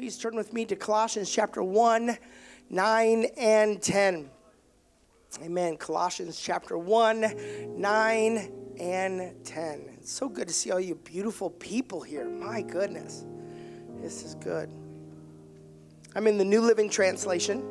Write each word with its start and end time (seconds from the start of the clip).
please 0.00 0.16
turn 0.16 0.34
with 0.34 0.54
me 0.54 0.64
to 0.64 0.74
Colossians 0.74 1.30
chapter 1.30 1.62
1, 1.62 2.16
9 2.70 3.26
and 3.36 3.82
10. 3.82 4.30
Amen. 5.42 5.76
Colossians 5.76 6.40
chapter 6.40 6.78
1, 6.78 7.76
9 7.78 8.52
and 8.80 9.44
10. 9.44 9.80
It's 9.98 10.10
so 10.10 10.26
good 10.26 10.48
to 10.48 10.54
see 10.54 10.70
all 10.70 10.80
you 10.80 10.94
beautiful 10.94 11.50
people 11.50 12.00
here. 12.00 12.24
My 12.26 12.62
goodness. 12.62 13.26
This 14.00 14.24
is 14.24 14.36
good. 14.36 14.70
I'm 16.14 16.26
in 16.26 16.38
the 16.38 16.46
New 16.46 16.62
Living 16.62 16.88
Translation. 16.88 17.62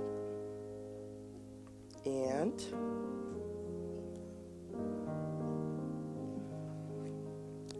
And 2.05 2.63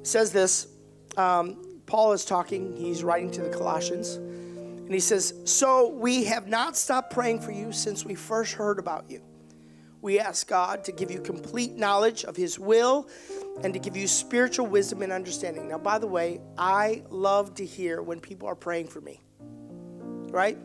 says 0.02 0.32
this 0.32 0.70
um, 1.18 1.69
Paul 1.90 2.12
is 2.12 2.24
talking, 2.24 2.78
he's 2.78 3.04
writing 3.04 3.32
to 3.32 3.42
the 3.42 3.50
Colossians, 3.50 4.14
and 4.14 4.94
he 4.94 5.00
says, 5.00 5.34
So 5.46 5.90
we 5.90 6.24
have 6.26 6.48
not 6.48 6.78
stopped 6.78 7.12
praying 7.12 7.42
for 7.42 7.50
you 7.50 7.72
since 7.72 8.06
we 8.06 8.14
first 8.14 8.54
heard 8.54 8.78
about 8.78 9.10
you. 9.10 9.24
We 10.00 10.20
ask 10.20 10.48
God 10.48 10.84
to 10.84 10.92
give 10.92 11.10
you 11.10 11.20
complete 11.20 11.76
knowledge 11.76 12.26
of 12.26 12.36
His 12.36 12.60
will 12.60 13.10
and 13.64 13.74
to 13.74 13.80
give 13.80 13.98
you 13.98 14.08
spiritual 14.08 14.68
wisdom 14.68 15.02
and 15.02 15.12
understanding. 15.12 15.68
Now, 15.68 15.80
by 15.80 15.98
the 15.98 16.06
way, 16.06 16.42
I 16.60 17.02
love 17.10 17.56
to 17.56 17.66
hear 17.66 18.04
when 18.04 18.20
people 18.20 18.48
are 18.48 18.56
praying 18.56 18.88
for 18.88 19.02
me, 19.02 19.20
right? 20.30 20.60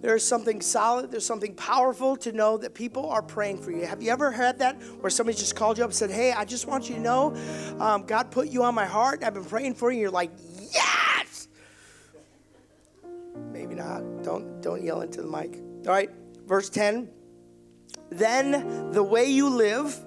There's 0.00 0.24
something 0.24 0.62
solid, 0.62 1.10
there's 1.10 1.26
something 1.26 1.54
powerful 1.54 2.16
to 2.18 2.32
know 2.32 2.56
that 2.56 2.74
people 2.74 3.10
are 3.10 3.20
praying 3.20 3.58
for 3.58 3.70
you. 3.70 3.84
Have 3.84 4.02
you 4.02 4.10
ever 4.10 4.30
had 4.30 4.58
that 4.60 4.80
where 5.00 5.10
somebody 5.10 5.36
just 5.36 5.54
called 5.54 5.76
you 5.76 5.84
up 5.84 5.90
and 5.90 5.96
said, 5.96 6.10
Hey, 6.10 6.32
I 6.32 6.46
just 6.46 6.66
want 6.66 6.88
you 6.88 6.94
to 6.94 7.00
know 7.02 7.36
um, 7.78 8.06
God 8.06 8.30
put 8.30 8.48
you 8.48 8.62
on 8.62 8.74
my 8.74 8.86
heart. 8.86 9.22
I've 9.22 9.34
been 9.34 9.44
praying 9.44 9.74
for 9.74 9.92
you. 9.92 10.00
You're 10.00 10.10
like, 10.10 10.30
Yes! 10.72 11.48
Maybe 13.52 13.74
not. 13.74 14.22
Don't, 14.22 14.60
don't 14.60 14.82
yell 14.82 15.00
into 15.02 15.22
the 15.22 15.28
mic. 15.28 15.60
All 15.86 15.92
right, 15.92 16.10
verse 16.46 16.68
10. 16.68 17.08
Then 18.10 18.90
the 18.92 19.02
way 19.02 19.26
you 19.26 19.48
live 19.48 19.98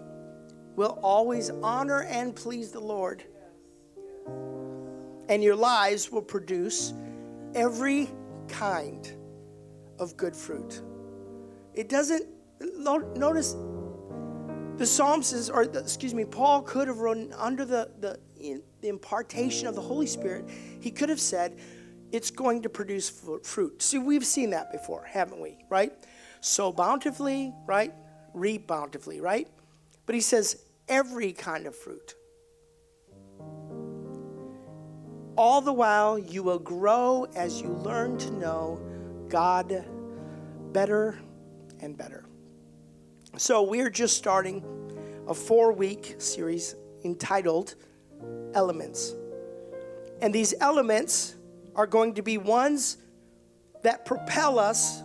will 0.75 0.99
always 1.01 1.49
honor 1.61 2.03
and 2.03 2.35
please 2.35 2.71
the 2.71 2.79
Lord. 2.79 3.23
And 5.29 5.43
your 5.43 5.55
lives 5.55 6.11
will 6.11 6.21
produce 6.21 6.93
every 7.55 8.09
kind 8.47 9.11
of 9.99 10.17
good 10.17 10.35
fruit. 10.35 10.81
It 11.73 11.89
doesn't, 11.89 12.27
notice 12.59 13.55
the 14.77 14.85
Psalm 14.85 15.21
says, 15.23 15.49
or 15.49 15.63
excuse 15.63 16.13
me, 16.13 16.25
Paul 16.25 16.61
could 16.63 16.87
have 16.87 16.97
written 16.97 17.33
under 17.37 17.63
the, 17.63 17.91
the, 17.99 18.19
the 18.81 18.87
impartation 18.89 19.67
of 19.67 19.75
the 19.75 19.81
Holy 19.81 20.07
Spirit, 20.07 20.49
he 20.79 20.91
could 20.91 21.09
have 21.09 21.19
said, 21.19 21.57
it's 22.11 22.29
going 22.29 22.61
to 22.61 22.69
produce 22.69 23.09
fruit. 23.43 23.81
See, 23.81 23.97
we've 23.97 24.25
seen 24.25 24.51
that 24.51 24.71
before, 24.71 25.03
haven't 25.03 25.41
we? 25.41 25.57
Right? 25.69 25.91
Sow 26.41 26.71
bountifully, 26.71 27.53
right? 27.65 27.93
Reap 28.33 28.67
bountifully, 28.67 29.19
right? 29.19 29.47
But 30.05 30.15
he 30.15 30.21
says, 30.21 30.63
every 30.87 31.31
kind 31.31 31.65
of 31.65 31.75
fruit. 31.75 32.15
All 35.35 35.61
the 35.61 35.73
while, 35.73 36.19
you 36.19 36.43
will 36.43 36.59
grow 36.59 37.25
as 37.35 37.59
you 37.59 37.69
learn 37.69 38.17
to 38.19 38.31
know 38.31 38.79
God 39.29 39.83
better 40.71 41.19
and 41.79 41.97
better. 41.97 42.25
So, 43.37 43.63
we're 43.63 43.89
just 43.89 44.15
starting 44.15 44.63
a 45.27 45.33
four 45.33 45.71
week 45.71 46.15
series 46.19 46.75
entitled 47.03 47.73
Elements. 48.53 49.13
And 50.21 50.33
these 50.33 50.53
elements 50.59 51.35
are 51.75 51.87
going 51.87 52.13
to 52.15 52.21
be 52.21 52.37
ones 52.37 52.97
that 53.83 54.05
propel 54.05 54.59
us 54.59 55.01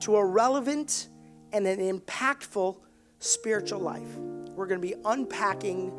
to 0.00 0.16
a 0.16 0.24
relevant 0.24 1.08
and 1.52 1.66
an 1.66 1.80
impactful 1.80 2.76
spiritual 3.18 3.80
life. 3.80 4.16
We're 4.54 4.66
going 4.66 4.80
to 4.80 4.86
be 4.86 4.94
unpacking 5.04 5.92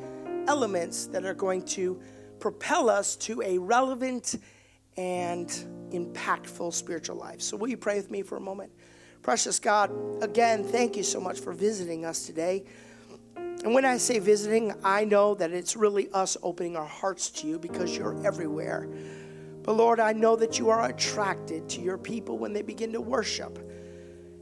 elements 0.47 1.07
that 1.07 1.25
are 1.25 1.33
going 1.33 1.63
to 1.63 1.99
propel 2.39 2.89
us 2.89 3.15
to 3.15 3.41
a 3.41 3.57
relevant 3.57 4.35
and 4.97 5.49
impactful 5.91 6.73
spiritual 6.73 7.17
life. 7.17 7.41
So, 7.41 7.57
will 7.57 7.67
you 7.67 7.77
pray 7.77 7.95
with 7.97 8.11
me 8.11 8.21
for 8.21 8.37
a 8.37 8.41
moment? 8.41 8.71
Precious 9.21 9.59
God, 9.59 9.91
again, 10.21 10.63
thank 10.63 10.95
you 10.95 11.03
so 11.03 11.19
much 11.19 11.39
for 11.39 11.51
visiting 11.51 12.05
us 12.05 12.25
today. 12.25 12.65
And 13.35 13.73
when 13.73 13.85
I 13.85 13.97
say 13.97 14.19
visiting, 14.19 14.73
I 14.83 15.05
know 15.05 15.33
that 15.35 15.51
it's 15.51 15.75
really 15.75 16.09
us 16.11 16.37
opening 16.43 16.75
our 16.75 16.85
hearts 16.85 17.29
to 17.31 17.47
you 17.47 17.57
because 17.57 17.97
you're 17.97 18.23
everywhere. 18.25 18.87
But 19.63 19.73
Lord, 19.73 19.99
I 19.99 20.13
know 20.13 20.35
that 20.35 20.59
you 20.59 20.69
are 20.69 20.87
attracted 20.87 21.67
to 21.69 21.81
your 21.81 21.97
people 21.97 22.37
when 22.37 22.53
they 22.53 22.61
begin 22.61 22.93
to 22.93 23.01
worship. 23.01 23.57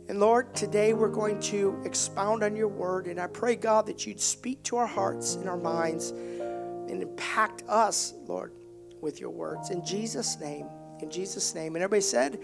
And 0.10 0.20
Lord, 0.20 0.54
today 0.54 0.94
we're 0.94 1.08
going 1.08 1.40
to 1.44 1.82
expound 1.86 2.44
on 2.44 2.58
your 2.58 2.68
word. 2.68 3.08
And 3.08 3.20
I 3.22 3.28
pray, 3.28 3.56
God, 3.56 3.86
that 3.86 4.06
you'd 4.06 4.20
speak 4.20 4.62
to 4.64 4.76
our 4.76 4.86
hearts 4.86 5.36
and 5.36 5.48
our 5.48 5.56
minds 5.56 6.10
and 6.10 7.02
impact 7.02 7.64
us, 7.70 8.14
Lord, 8.28 8.52
with 9.00 9.22
your 9.22 9.30
words. 9.30 9.70
In 9.70 9.86
Jesus' 9.86 10.38
name, 10.42 10.68
in 11.00 11.10
Jesus' 11.10 11.56
name. 11.56 11.76
And 11.76 11.84
everybody 11.84 12.02
said, 12.02 12.42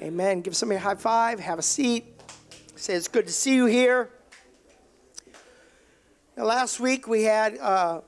Amen. 0.00 0.40
Give 0.40 0.56
somebody 0.56 0.76
a 0.76 0.80
high 0.80 0.94
five, 0.94 1.40
have 1.40 1.58
a 1.58 1.62
seat. 1.62 2.04
Say 2.76 2.94
it's 2.94 3.08
good 3.08 3.26
to 3.26 3.32
see 3.32 3.56
you 3.56 3.66
here. 3.66 4.10
Now, 6.36 6.44
last 6.44 6.78
week 6.78 7.08
we 7.08 7.24
had 7.24 7.58
uh, 7.58 8.02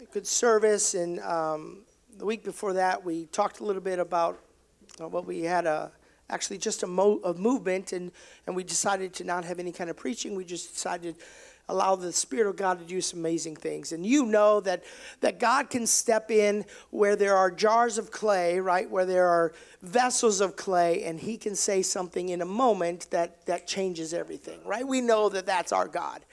a 0.00 0.04
good 0.12 0.26
service, 0.26 0.94
and 0.94 1.20
um, 1.20 1.82
the 2.18 2.26
week 2.26 2.42
before 2.42 2.72
that 2.72 3.04
we 3.04 3.26
talked 3.26 3.60
a 3.60 3.64
little 3.64 3.80
bit 3.80 4.00
about 4.00 4.40
uh, 5.00 5.06
what 5.06 5.24
we 5.24 5.42
had 5.42 5.64
a 5.64 5.92
actually 6.28 6.58
just 6.58 6.82
a, 6.82 6.86
mo- 6.88 7.20
a 7.22 7.32
movement, 7.32 7.92
and, 7.92 8.10
and 8.48 8.56
we 8.56 8.64
decided 8.64 9.12
to 9.14 9.24
not 9.24 9.44
have 9.44 9.60
any 9.60 9.70
kind 9.70 9.90
of 9.90 9.96
preaching. 9.96 10.34
We 10.34 10.44
just 10.44 10.72
decided 10.72 11.16
to 11.16 11.24
allow 11.68 11.94
the 11.94 12.12
Spirit 12.12 12.48
of 12.48 12.56
God 12.56 12.80
to 12.80 12.84
do 12.84 13.00
some 13.00 13.20
amazing 13.20 13.56
things. 13.56 13.92
And 13.92 14.04
you 14.04 14.26
know 14.26 14.60
that, 14.60 14.82
that 15.20 15.38
God 15.38 15.70
can 15.70 15.86
step 15.86 16.30
in 16.30 16.64
where 16.90 17.14
there 17.14 17.36
are 17.36 17.50
jars 17.50 17.96
of 17.96 18.10
clay, 18.10 18.58
right? 18.58 18.90
Where 18.90 19.06
there 19.06 19.28
are 19.28 19.52
vessels 19.82 20.40
of 20.40 20.56
clay, 20.56 21.04
and 21.04 21.20
He 21.20 21.36
can 21.36 21.54
say 21.54 21.80
something 21.82 22.30
in 22.30 22.42
a 22.42 22.46
moment 22.46 23.08
that, 23.10 23.46
that 23.46 23.66
changes 23.68 24.12
everything, 24.12 24.58
right? 24.66 24.86
We 24.86 25.00
know 25.00 25.28
that 25.28 25.46
that's 25.46 25.72
our 25.72 25.86
God. 25.86 26.24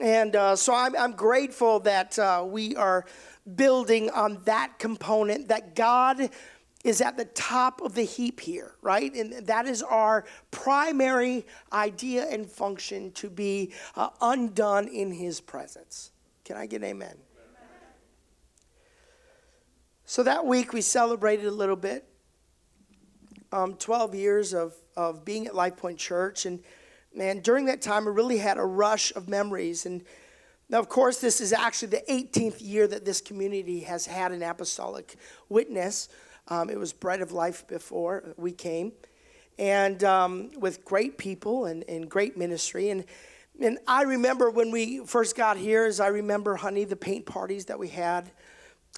And 0.00 0.34
uh, 0.34 0.56
so 0.56 0.74
I'm, 0.74 0.96
I'm 0.96 1.12
grateful 1.12 1.80
that 1.80 2.18
uh, 2.18 2.44
we 2.46 2.74
are 2.76 3.04
building 3.56 4.10
on 4.10 4.40
that 4.44 4.78
component, 4.78 5.48
that 5.48 5.74
God 5.74 6.30
is 6.84 7.00
at 7.00 7.16
the 7.16 7.26
top 7.26 7.80
of 7.80 7.94
the 7.94 8.02
heap 8.02 8.40
here, 8.40 8.74
right? 8.80 9.14
And 9.14 9.46
that 9.46 9.66
is 9.66 9.82
our 9.82 10.24
primary 10.50 11.46
idea 11.72 12.26
and 12.28 12.50
function 12.50 13.12
to 13.12 13.30
be 13.30 13.72
uh, 13.94 14.08
undone 14.20 14.88
in 14.88 15.12
His 15.12 15.40
presence. 15.40 16.10
Can 16.44 16.56
I 16.56 16.66
get 16.66 16.82
amen? 16.82 17.08
amen? 17.08 17.18
So 20.04 20.22
that 20.24 20.44
week 20.44 20.72
we 20.72 20.80
celebrated 20.80 21.46
a 21.46 21.52
little 21.52 21.76
bit 21.76 22.08
um, 23.52 23.74
12 23.74 24.14
years 24.14 24.54
of, 24.54 24.74
of 24.96 25.24
being 25.24 25.46
at 25.46 25.54
Life 25.54 25.76
Point 25.76 25.98
Church. 25.98 26.46
And 26.46 26.60
man, 27.14 27.40
during 27.40 27.66
that 27.66 27.82
time, 27.82 28.06
I 28.06 28.10
really 28.10 28.38
had 28.38 28.58
a 28.58 28.64
rush 28.64 29.14
of 29.14 29.28
memories. 29.28 29.86
And 29.86 30.04
now, 30.68 30.78
of 30.78 30.88
course, 30.88 31.20
this 31.20 31.40
is 31.40 31.52
actually 31.52 31.88
the 31.88 32.02
18th 32.08 32.56
year 32.60 32.86
that 32.86 33.04
this 33.04 33.20
community 33.20 33.80
has 33.80 34.06
had 34.06 34.32
an 34.32 34.42
apostolic 34.42 35.16
witness. 35.48 36.08
Um, 36.48 36.70
it 36.70 36.78
was 36.78 36.92
Bread 36.92 37.20
of 37.20 37.32
Life 37.32 37.66
before 37.68 38.34
we 38.36 38.52
came, 38.52 38.92
and 39.58 40.02
um, 40.02 40.50
with 40.58 40.84
great 40.84 41.18
people 41.18 41.66
and, 41.66 41.84
and 41.88 42.08
great 42.08 42.36
ministry. 42.36 42.90
And, 42.90 43.04
and 43.60 43.78
I 43.86 44.02
remember 44.02 44.50
when 44.50 44.70
we 44.70 45.04
first 45.04 45.36
got 45.36 45.56
here, 45.56 45.84
as 45.84 46.00
I 46.00 46.08
remember, 46.08 46.56
honey, 46.56 46.84
the 46.84 46.96
paint 46.96 47.26
parties 47.26 47.66
that 47.66 47.78
we 47.78 47.88
had. 47.88 48.30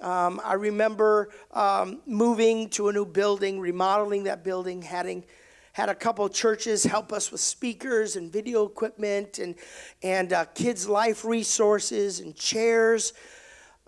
Um, 0.00 0.40
I 0.44 0.54
remember 0.54 1.30
um, 1.52 2.00
moving 2.06 2.68
to 2.70 2.88
a 2.88 2.92
new 2.92 3.04
building, 3.04 3.60
remodeling 3.60 4.24
that 4.24 4.42
building, 4.42 4.82
having 4.82 5.24
had 5.74 5.88
a 5.88 5.94
couple 5.94 6.28
churches 6.28 6.84
help 6.84 7.12
us 7.12 7.32
with 7.32 7.40
speakers 7.40 8.14
and 8.14 8.32
video 8.32 8.64
equipment 8.64 9.40
and, 9.40 9.56
and 10.04 10.32
uh, 10.32 10.44
kids' 10.54 10.88
life 10.88 11.24
resources 11.24 12.20
and 12.20 12.36
chairs. 12.36 13.12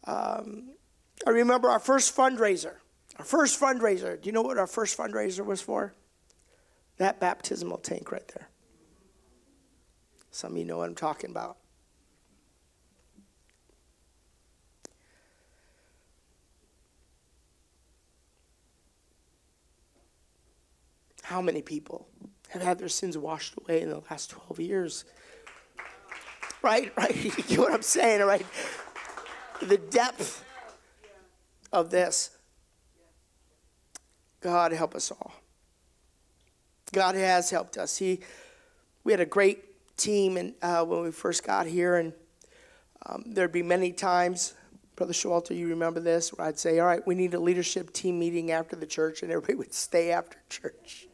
Um, 0.02 0.70
I 1.24 1.30
remember 1.30 1.70
our 1.70 1.78
first 1.78 2.16
fundraiser. 2.16 2.74
Our 3.20 3.24
first 3.24 3.60
fundraiser. 3.60 4.20
Do 4.20 4.26
you 4.26 4.32
know 4.32 4.42
what 4.42 4.58
our 4.58 4.66
first 4.66 4.98
fundraiser 4.98 5.46
was 5.46 5.62
for? 5.62 5.94
That 6.98 7.20
baptismal 7.20 7.78
tank 7.78 8.10
right 8.10 8.26
there. 8.34 8.48
Some 10.32 10.52
of 10.52 10.58
you 10.58 10.64
know 10.64 10.78
what 10.78 10.88
I'm 10.88 10.96
talking 10.96 11.30
about. 11.30 11.56
How 21.26 21.42
many 21.42 21.60
people 21.60 22.06
have 22.50 22.62
had 22.62 22.78
their 22.78 22.88
sins 22.88 23.18
washed 23.18 23.54
away 23.58 23.80
in 23.80 23.90
the 23.90 24.00
last 24.08 24.30
12 24.30 24.60
years? 24.60 25.04
Right, 26.62 26.92
right. 26.96 27.16
You 27.24 27.32
get 27.32 27.58
what 27.58 27.72
I'm 27.72 27.82
saying, 27.82 28.24
right? 28.24 28.46
The 29.60 29.76
depth 29.76 30.44
of 31.72 31.90
this. 31.90 32.30
God 34.40 34.70
help 34.70 34.94
us 34.94 35.10
all. 35.10 35.32
God 36.92 37.16
has 37.16 37.50
helped 37.50 37.76
us. 37.76 37.96
He, 37.96 38.20
we 39.02 39.12
had 39.12 39.18
a 39.18 39.26
great 39.26 39.64
team 39.96 40.36
and, 40.36 40.54
uh, 40.62 40.84
when 40.84 41.02
we 41.02 41.10
first 41.10 41.44
got 41.44 41.66
here, 41.66 41.96
and 41.96 42.12
um, 43.04 43.24
there'd 43.26 43.50
be 43.50 43.64
many 43.64 43.90
times, 43.90 44.54
Brother 44.94 45.12
Showalter, 45.12 45.56
you 45.56 45.66
remember 45.70 45.98
this, 45.98 46.32
where 46.32 46.46
I'd 46.46 46.60
say, 46.60 46.78
All 46.78 46.86
right, 46.86 47.04
we 47.04 47.16
need 47.16 47.34
a 47.34 47.40
leadership 47.40 47.92
team 47.92 48.16
meeting 48.20 48.52
after 48.52 48.76
the 48.76 48.86
church, 48.86 49.24
and 49.24 49.32
everybody 49.32 49.56
would 49.56 49.74
stay 49.74 50.12
after 50.12 50.38
church. 50.48 51.08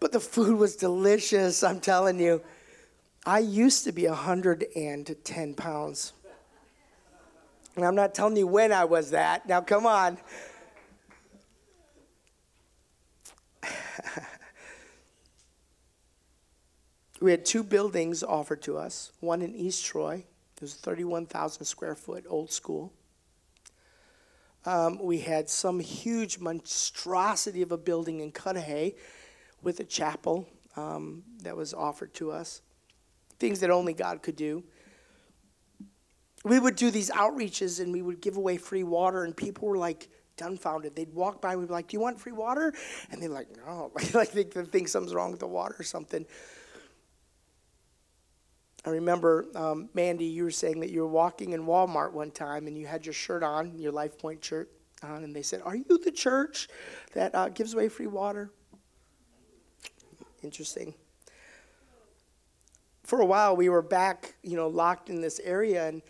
But 0.00 0.12
the 0.12 0.20
food 0.20 0.58
was 0.58 0.76
delicious, 0.76 1.62
I'm 1.62 1.80
telling 1.80 2.18
you. 2.18 2.42
I 3.26 3.40
used 3.40 3.84
to 3.84 3.92
be 3.92 4.06
110 4.06 5.54
pounds. 5.54 6.12
And 7.76 7.84
I'm 7.84 7.94
not 7.94 8.14
telling 8.14 8.36
you 8.36 8.46
when 8.46 8.72
I 8.72 8.84
was 8.84 9.10
that. 9.10 9.46
Now, 9.46 9.60
come 9.60 9.86
on. 9.86 10.18
we 17.20 17.30
had 17.30 17.44
two 17.44 17.62
buildings 17.62 18.22
offered 18.22 18.62
to 18.62 18.78
us 18.78 19.12
one 19.20 19.42
in 19.42 19.54
East 19.54 19.84
Troy, 19.84 20.24
it 20.60 20.62
was 20.62 20.74
31,000 20.74 21.64
square 21.64 21.94
foot, 21.94 22.24
old 22.28 22.50
school. 22.50 22.92
Um, 24.64 24.98
we 25.02 25.20
had 25.20 25.48
some 25.48 25.80
huge 25.80 26.38
monstrosity 26.38 27.62
of 27.62 27.72
a 27.72 27.78
building 27.78 28.20
in 28.20 28.30
Cudahy 28.30 28.94
with 29.62 29.80
a 29.80 29.84
chapel 29.84 30.48
um, 30.76 31.22
that 31.42 31.56
was 31.56 31.72
offered 31.72 32.12
to 32.14 32.30
us. 32.30 32.62
Things 33.38 33.60
that 33.60 33.70
only 33.70 33.94
God 33.94 34.22
could 34.22 34.36
do. 34.36 34.62
We 36.44 36.58
would 36.58 36.76
do 36.76 36.90
these 36.90 37.10
outreaches 37.10 37.80
and 37.80 37.92
we 37.92 38.02
would 38.02 38.20
give 38.20 38.36
away 38.36 38.56
free 38.56 38.82
water, 38.82 39.24
and 39.24 39.36
people 39.36 39.68
were 39.68 39.76
like 39.76 40.08
dumbfounded. 40.36 40.96
They'd 40.96 41.12
walk 41.12 41.40
by, 41.40 41.56
we'd 41.56 41.68
be 41.68 41.72
like, 41.72 41.88
Do 41.88 41.96
you 41.96 42.00
want 42.00 42.18
free 42.18 42.32
water? 42.32 42.72
And 43.10 43.22
they're 43.22 43.28
like, 43.28 43.48
No. 43.66 43.92
like 44.14 44.32
they 44.32 44.44
think 44.44 44.88
something's 44.88 45.14
wrong 45.14 45.30
with 45.30 45.40
the 45.40 45.46
water 45.46 45.76
or 45.78 45.84
something. 45.84 46.26
I 48.84 48.90
remember, 48.90 49.46
um, 49.54 49.90
Mandy, 49.92 50.24
you 50.24 50.44
were 50.44 50.50
saying 50.50 50.80
that 50.80 50.90
you 50.90 51.00
were 51.00 51.08
walking 51.08 51.52
in 51.52 51.66
Walmart 51.66 52.12
one 52.12 52.30
time 52.30 52.66
and 52.66 52.78
you 52.78 52.86
had 52.86 53.04
your 53.04 53.12
shirt 53.12 53.42
on, 53.42 53.78
your 53.78 53.92
Life 53.92 54.18
Point 54.18 54.42
shirt 54.42 54.70
on, 55.02 55.22
and 55.22 55.36
they 55.36 55.42
said, 55.42 55.60
Are 55.64 55.76
you 55.76 56.00
the 56.02 56.10
church 56.10 56.68
that 57.12 57.34
uh, 57.34 57.50
gives 57.50 57.74
away 57.74 57.88
free 57.88 58.06
water? 58.06 58.50
Interesting. 60.42 60.94
For 63.02 63.20
a 63.20 63.26
while, 63.26 63.56
we 63.56 63.68
were 63.68 63.82
back, 63.82 64.34
you 64.42 64.56
know, 64.56 64.68
locked 64.68 65.10
in 65.10 65.20
this 65.20 65.40
area, 65.40 65.88
and 65.88 66.00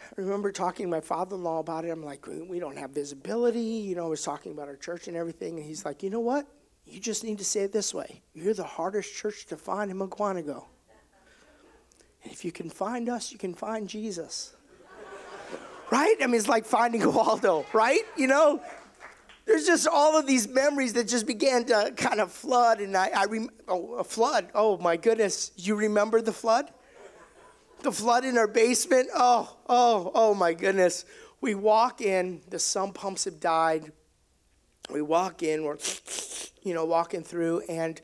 I 0.00 0.20
remember 0.20 0.52
talking 0.52 0.86
to 0.86 0.90
my 0.90 1.00
father 1.00 1.36
in 1.36 1.42
law 1.42 1.58
about 1.58 1.84
it. 1.84 1.90
I'm 1.90 2.04
like, 2.04 2.26
We 2.26 2.60
don't 2.60 2.78
have 2.78 2.92
visibility. 2.92 3.60
You 3.60 3.96
know, 3.96 4.06
I 4.06 4.08
was 4.08 4.22
talking 4.22 4.52
about 4.52 4.68
our 4.68 4.76
church 4.76 5.08
and 5.08 5.16
everything, 5.16 5.58
and 5.58 5.66
he's 5.66 5.84
like, 5.84 6.02
You 6.02 6.08
know 6.08 6.20
what? 6.20 6.46
You 6.86 6.98
just 6.98 7.24
need 7.24 7.38
to 7.38 7.44
say 7.44 7.60
it 7.60 7.72
this 7.72 7.92
way 7.92 8.22
You're 8.32 8.54
the 8.54 8.64
hardest 8.64 9.14
church 9.14 9.46
to 9.46 9.56
find 9.56 9.90
in 9.90 9.98
Mukwonago. 9.98 10.64
And 12.22 12.32
if 12.32 12.44
you 12.44 12.52
can 12.52 12.70
find 12.70 13.08
us, 13.08 13.32
you 13.32 13.38
can 13.38 13.54
find 13.54 13.88
Jesus. 13.88 14.54
right? 15.90 16.16
I 16.22 16.26
mean, 16.26 16.36
it's 16.36 16.48
like 16.48 16.66
finding 16.66 17.02
Waldo, 17.12 17.66
right? 17.72 18.02
You 18.16 18.28
know, 18.28 18.62
there's 19.44 19.66
just 19.66 19.88
all 19.88 20.16
of 20.16 20.26
these 20.26 20.48
memories 20.48 20.92
that 20.92 21.08
just 21.08 21.26
began 21.26 21.64
to 21.66 21.92
kind 21.96 22.20
of 22.20 22.30
flood. 22.30 22.80
And 22.80 22.96
I, 22.96 23.10
I 23.14 23.24
rem- 23.24 23.50
oh, 23.68 23.94
a 23.94 24.04
flood. 24.04 24.48
Oh 24.54 24.78
my 24.78 24.96
goodness. 24.96 25.50
You 25.56 25.74
remember 25.74 26.20
the 26.22 26.32
flood? 26.32 26.70
The 27.80 27.92
flood 27.92 28.24
in 28.24 28.38
our 28.38 28.46
basement? 28.46 29.08
Oh, 29.14 29.56
oh, 29.68 30.12
oh 30.14 30.34
my 30.34 30.54
goodness. 30.54 31.04
We 31.40 31.56
walk 31.56 32.00
in, 32.00 32.40
the 32.48 32.60
sump 32.60 32.94
pumps 32.94 33.24
have 33.24 33.40
died. 33.40 33.90
We 34.88 35.02
walk 35.02 35.42
in, 35.42 35.64
we're, 35.64 35.78
you 36.62 36.74
know, 36.74 36.84
walking 36.84 37.24
through, 37.24 37.62
and 37.68 38.00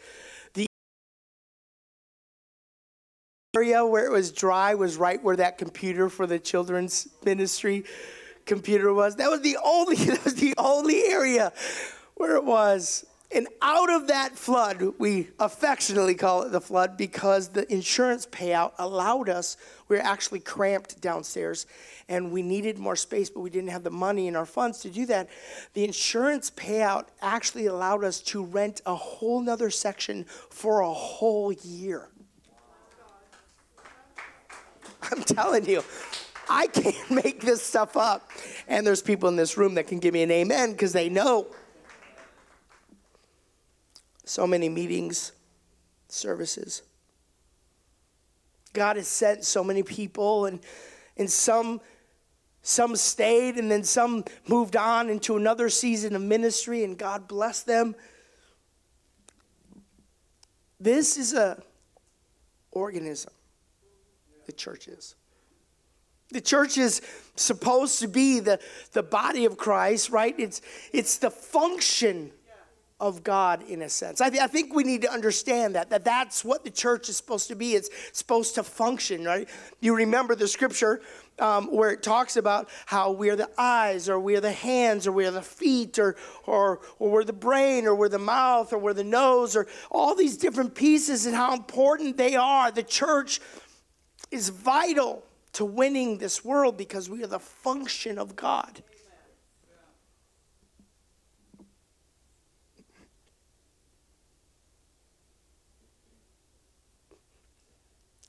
area 3.59 3.85
where 3.85 4.07
it 4.07 4.13
was 4.13 4.31
dry 4.31 4.75
was 4.75 4.97
right 4.97 5.21
where 5.21 5.35
that 5.35 5.59
computer 5.59 6.09
for 6.09 6.29
the 6.29 6.39
children's 6.39 7.09
ministry 7.25 7.85
computer 8.47 8.95
was. 8.95 9.17
That 9.17 9.31
was 9.31 9.41
the 9.41 9.59
only 9.65 9.97
that 10.11 10.25
was 10.25 10.37
the 10.37 10.55
only 10.57 11.03
area 11.09 11.53
where 12.15 12.37
it 12.37 12.45
was. 12.45 13.05
And 13.35 13.49
out 13.61 13.91
of 13.91 14.07
that 14.07 14.39
flood, 14.39 14.95
we 14.99 15.29
affectionately 15.41 16.15
call 16.15 16.45
it 16.45 16.53
the 16.53 16.61
flood 16.61 16.97
because 16.97 17.49
the 17.49 17.71
insurance 17.71 18.27
payout 18.27 18.73
allowed 18.79 19.29
us, 19.29 19.57
we 19.89 19.97
were 19.97 20.03
actually 20.03 20.41
cramped 20.41 21.01
downstairs 21.01 21.67
and 22.09 22.31
we 22.31 22.43
needed 22.43 22.79
more 22.79 22.97
space, 22.97 23.29
but 23.29 23.41
we 23.41 23.51
didn't 23.51 23.71
have 23.71 23.83
the 23.83 23.91
money 23.91 24.29
in 24.29 24.37
our 24.37 24.47
funds 24.47 24.79
to 24.81 24.89
do 24.89 25.05
that. 25.07 25.29
The 25.75 25.85
insurance 25.85 26.51
payout 26.53 27.07
actually 27.21 27.67
allowed 27.67 28.03
us 28.05 28.21
to 28.21 28.43
rent 28.45 28.81
a 28.87 28.95
whole 28.95 29.43
nother 29.43 29.69
section 29.69 30.25
for 30.49 30.81
a 30.81 30.93
whole 30.93 31.53
year. 31.53 32.09
I'm 35.11 35.23
telling 35.23 35.67
you, 35.67 35.83
I 36.49 36.67
can't 36.67 37.11
make 37.11 37.41
this 37.41 37.63
stuff 37.63 37.97
up. 37.97 38.31
And 38.67 38.87
there's 38.87 39.03
people 39.03 39.29
in 39.29 39.37
this 39.37 39.57
room 39.57 39.75
that 39.75 39.87
can 39.87 39.99
give 39.99 40.15
me 40.15 40.23
an 40.23 40.31
amen 40.31 40.73
because 40.73 40.93
they 40.93 41.09
know. 41.09 41.47
So 44.25 44.47
many 44.47 44.69
meetings, 44.69 45.33
services. 46.09 46.83
God 48.75 48.97
has 48.97 49.09
sent 49.09 49.45
so 49.45 49.65
many 49.65 49.83
people, 49.83 50.45
and, 50.45 50.61
and 51.17 51.31
some, 51.31 51.81
some 52.63 52.95
stayed, 52.95 53.57
and 53.57 53.71
then 53.71 53.83
some 53.83 54.25
moved 54.47 54.77
on 54.77 55.09
into 55.09 55.37
another 55.37 55.71
season 55.71 56.15
of 56.15 56.21
ministry, 56.21 56.85
and 56.85 56.99
God 56.99 57.27
bless 57.27 57.63
them. 57.63 57.95
This 60.79 61.17
is 61.17 61.33
a 61.33 61.61
organism 62.71 63.33
the 64.49 64.53
church 64.53 64.89
is. 64.89 65.15
The 66.31 66.41
church 66.41 66.79
is 66.79 67.03
supposed 67.37 68.01
to 68.01 68.09
be 68.09 68.41
the, 68.41 68.59
the 68.93 69.03
body 69.03 69.45
of 69.45 69.59
Christ, 69.59 70.09
right? 70.09 70.35
It's, 70.39 70.63
it's 70.91 71.19
the 71.19 71.31
function 71.31 72.33
of 73.01 73.23
God 73.23 73.63
in 73.69 73.83
a 73.83 73.89
sense. 73.89 74.21
I, 74.21 74.29
th- 74.29 74.43
I 74.43 74.47
think 74.47 74.75
we 74.75 74.83
need 74.83 75.03
to 75.03 75.13
understand 75.13 75.77
that, 75.77 75.91
that 75.91 76.05
that's 76.05 76.45
what 76.45 76.65
the 76.65 76.71
church 76.71 77.09
is 77.09 77.17
supposed 77.17 77.49
to 77.49 77.55
be. 77.55 77.75
It's 77.75 77.91
supposed 78.13 78.57
to 78.57 78.63
function, 78.63 79.25
right? 79.25 79.49
You 79.81 79.95
remember 79.95 80.35
the 80.35 80.49
scripture 80.49 81.01
um, 81.39 81.73
where 81.73 81.91
it 81.91 82.03
talks 82.03 82.37
about 82.37 82.69
how 82.87 83.13
we 83.13 83.31
are 83.31 83.37
the 83.37 83.51
eyes, 83.57 84.09
or 84.09 84.19
we 84.19 84.35
are 84.35 84.41
the 84.41 84.51
hands, 84.51 85.07
or 85.07 85.13
we 85.13 85.27
are 85.27 85.31
the 85.31 85.43
feet, 85.43 85.99
or, 85.99 86.17
or, 86.45 86.81
or 86.99 87.11
we're 87.11 87.25
the 87.25 87.33
brain, 87.33 87.87
or 87.87 87.95
we're 87.95 88.09
the 88.09 88.19
mouth, 88.19 88.73
or 88.73 88.79
we're 88.79 88.95
the 88.95 89.05
nose, 89.05 89.55
or 89.55 89.69
all 89.91 90.17
these 90.17 90.37
different 90.37 90.75
pieces 90.75 91.27
and 91.27 91.37
how 91.37 91.55
important 91.55 92.17
they 92.17 92.35
are. 92.35 92.73
The 92.73 92.83
church 92.83 93.41
is 94.31 94.49
vital 94.51 95.25
to 95.55 95.65
winning 95.65 96.19
this 96.19 96.45
world 96.45 96.77
because 96.77 97.09
we 97.09 97.23
are 97.25 97.29
the 97.29 97.39
function 97.39 98.19
of 98.19 98.37
God. 98.37 98.83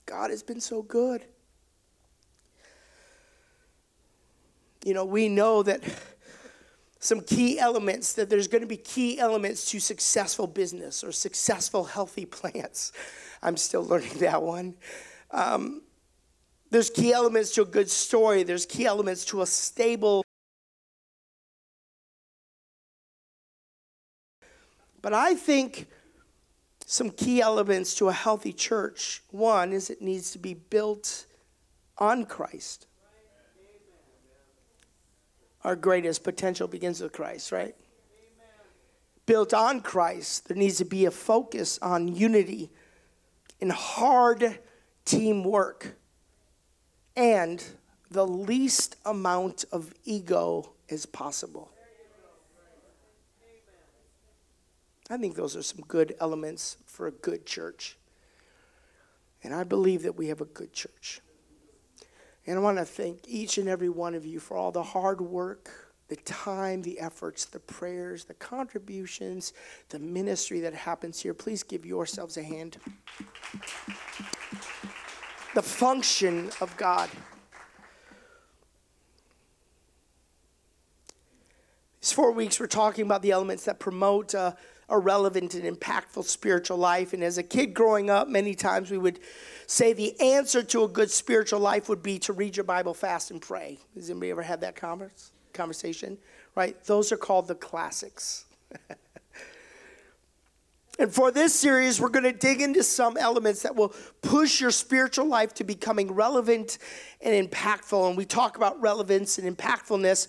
God 0.05 0.31
has 0.31 0.41
been 0.41 0.59
so 0.59 0.81
good. 0.81 1.23
You 4.83 4.93
know, 4.93 5.05
we 5.05 5.29
know 5.29 5.61
that 5.61 5.83
some 6.99 7.21
key 7.21 7.59
elements, 7.59 8.13
that 8.13 8.29
there's 8.29 8.47
going 8.47 8.61
to 8.61 8.67
be 8.67 8.77
key 8.77 9.19
elements 9.19 9.69
to 9.71 9.79
successful 9.79 10.47
business 10.47 11.03
or 11.03 11.11
successful 11.11 11.83
healthy 11.83 12.25
plants. 12.25 12.91
I'm 13.43 13.55
still 13.55 13.85
learning 13.85 14.17
that 14.17 14.41
one. 14.41 14.75
Um, 15.31 15.83
there's 16.71 16.89
key 16.89 17.13
elements 17.13 17.51
to 17.55 17.63
a 17.63 17.65
good 17.65 17.89
story, 17.89 18.43
there's 18.43 18.65
key 18.65 18.85
elements 18.85 19.25
to 19.25 19.41
a 19.41 19.45
stable. 19.45 20.23
But 25.01 25.13
I 25.13 25.33
think 25.33 25.87
some 26.85 27.09
key 27.09 27.41
elements 27.41 27.95
to 27.95 28.09
a 28.09 28.13
healthy 28.13 28.53
church 28.53 29.23
one 29.31 29.73
is 29.73 29.89
it 29.89 30.01
needs 30.01 30.31
to 30.31 30.39
be 30.39 30.53
built 30.53 31.25
on 31.97 32.25
Christ. 32.25 32.87
Our 35.63 35.75
greatest 35.75 36.23
potential 36.23 36.67
begins 36.67 37.01
with 37.01 37.11
Christ, 37.11 37.51
right? 37.51 37.75
Built 39.25 39.53
on 39.53 39.81
Christ, 39.81 40.47
there 40.47 40.57
needs 40.57 40.77
to 40.77 40.85
be 40.85 41.05
a 41.05 41.11
focus 41.11 41.77
on 41.81 42.07
unity 42.07 42.71
and 43.61 43.71
hard 43.71 44.59
teamwork 45.09 45.95
and 47.15 47.63
the 48.11 48.25
least 48.25 48.95
amount 49.05 49.65
of 49.71 49.93
ego 50.05 50.71
as 50.89 51.05
possible. 51.05 51.71
I 55.09 55.17
think 55.17 55.35
those 55.35 55.55
are 55.55 55.63
some 55.63 55.83
good 55.87 56.15
elements 56.19 56.77
for 56.85 57.07
a 57.07 57.11
good 57.11 57.47
church. 57.47 57.97
And 59.43 59.53
I 59.53 59.63
believe 59.63 60.03
that 60.03 60.15
we 60.15 60.27
have 60.27 60.41
a 60.41 60.45
good 60.45 60.73
church. 60.73 61.21
And 62.45 62.59
I 62.59 62.61
want 62.61 62.77
to 62.77 62.85
thank 62.85 63.21
each 63.27 63.57
and 63.57 63.67
every 63.67 63.89
one 63.89 64.13
of 64.13 64.25
you 64.25 64.39
for 64.39 64.55
all 64.55 64.71
the 64.71 64.83
hard 64.83 65.21
work 65.21 65.89
the 66.09 66.15
time, 66.17 66.81
the 66.81 66.99
efforts, 66.99 67.45
the 67.45 67.59
prayers, 67.59 68.25
the 68.25 68.33
contributions, 68.33 69.53
the 69.89 69.99
ministry 69.99 70.59
that 70.59 70.73
happens 70.73 71.21
here. 71.21 71.35
Please 71.35 71.61
give 71.61 71.85
yourselves 71.85 72.35
a 72.35 72.43
hand. 72.43 72.77
The 75.55 75.61
function 75.61 76.51
of 76.61 76.75
God. 76.77 77.09
These 82.01 82.13
four 82.13 82.31
weeks, 82.31 82.59
we're 82.59 82.67
talking 82.67 83.05
about 83.05 83.21
the 83.21 83.31
elements 83.31 83.65
that 83.65 83.79
promote 83.79 84.33
a, 84.33 84.55
a 84.87 84.97
relevant 84.97 85.53
and 85.53 85.63
impactful 85.77 86.23
spiritual 86.25 86.77
life. 86.77 87.13
And 87.13 87.23
as 87.23 87.37
a 87.37 87.43
kid 87.43 87.73
growing 87.73 88.09
up, 88.09 88.27
many 88.27 88.55
times 88.55 88.89
we 88.89 88.97
would 88.97 89.19
say 89.67 89.93
the 89.93 90.19
answer 90.19 90.63
to 90.63 90.83
a 90.83 90.87
good 90.87 91.11
spiritual 91.11 91.59
life 91.59 91.89
would 91.89 92.01
be 92.01 92.19
to 92.19 92.33
read 92.33 92.55
your 92.55 92.63
Bible 92.63 92.93
fast 92.93 93.31
and 93.31 93.41
pray. 93.41 93.79
Has 93.95 94.09
anybody 94.09 94.31
ever 94.31 94.43
had 94.43 94.61
that 94.61 94.75
converse? 94.75 95.31
conversation, 95.53 96.17
right? 96.55 96.81
Those 96.85 97.11
are 97.11 97.17
called 97.17 97.47
the 97.47 97.55
classics. 97.55 98.45
and 100.99 101.13
for 101.13 101.31
this 101.31 101.55
series, 101.55 102.01
we're 102.01 102.09
going 102.09 102.25
to 102.25 102.33
dig 102.33 102.61
into 102.61 102.83
some 102.83 103.15
elements 103.15 103.63
that 103.63 103.73
will 103.73 103.93
push 104.21 104.59
your 104.59 104.69
spiritual 104.69 105.25
life 105.25 105.53
to 105.55 105.63
becoming 105.63 106.11
relevant 106.11 106.77
and 107.21 107.49
impactful. 107.49 108.09
And 108.09 108.17
we 108.17 108.25
talk 108.25 108.57
about 108.57 108.79
relevance 108.81 109.37
and 109.37 109.57
impactfulness. 109.57 110.27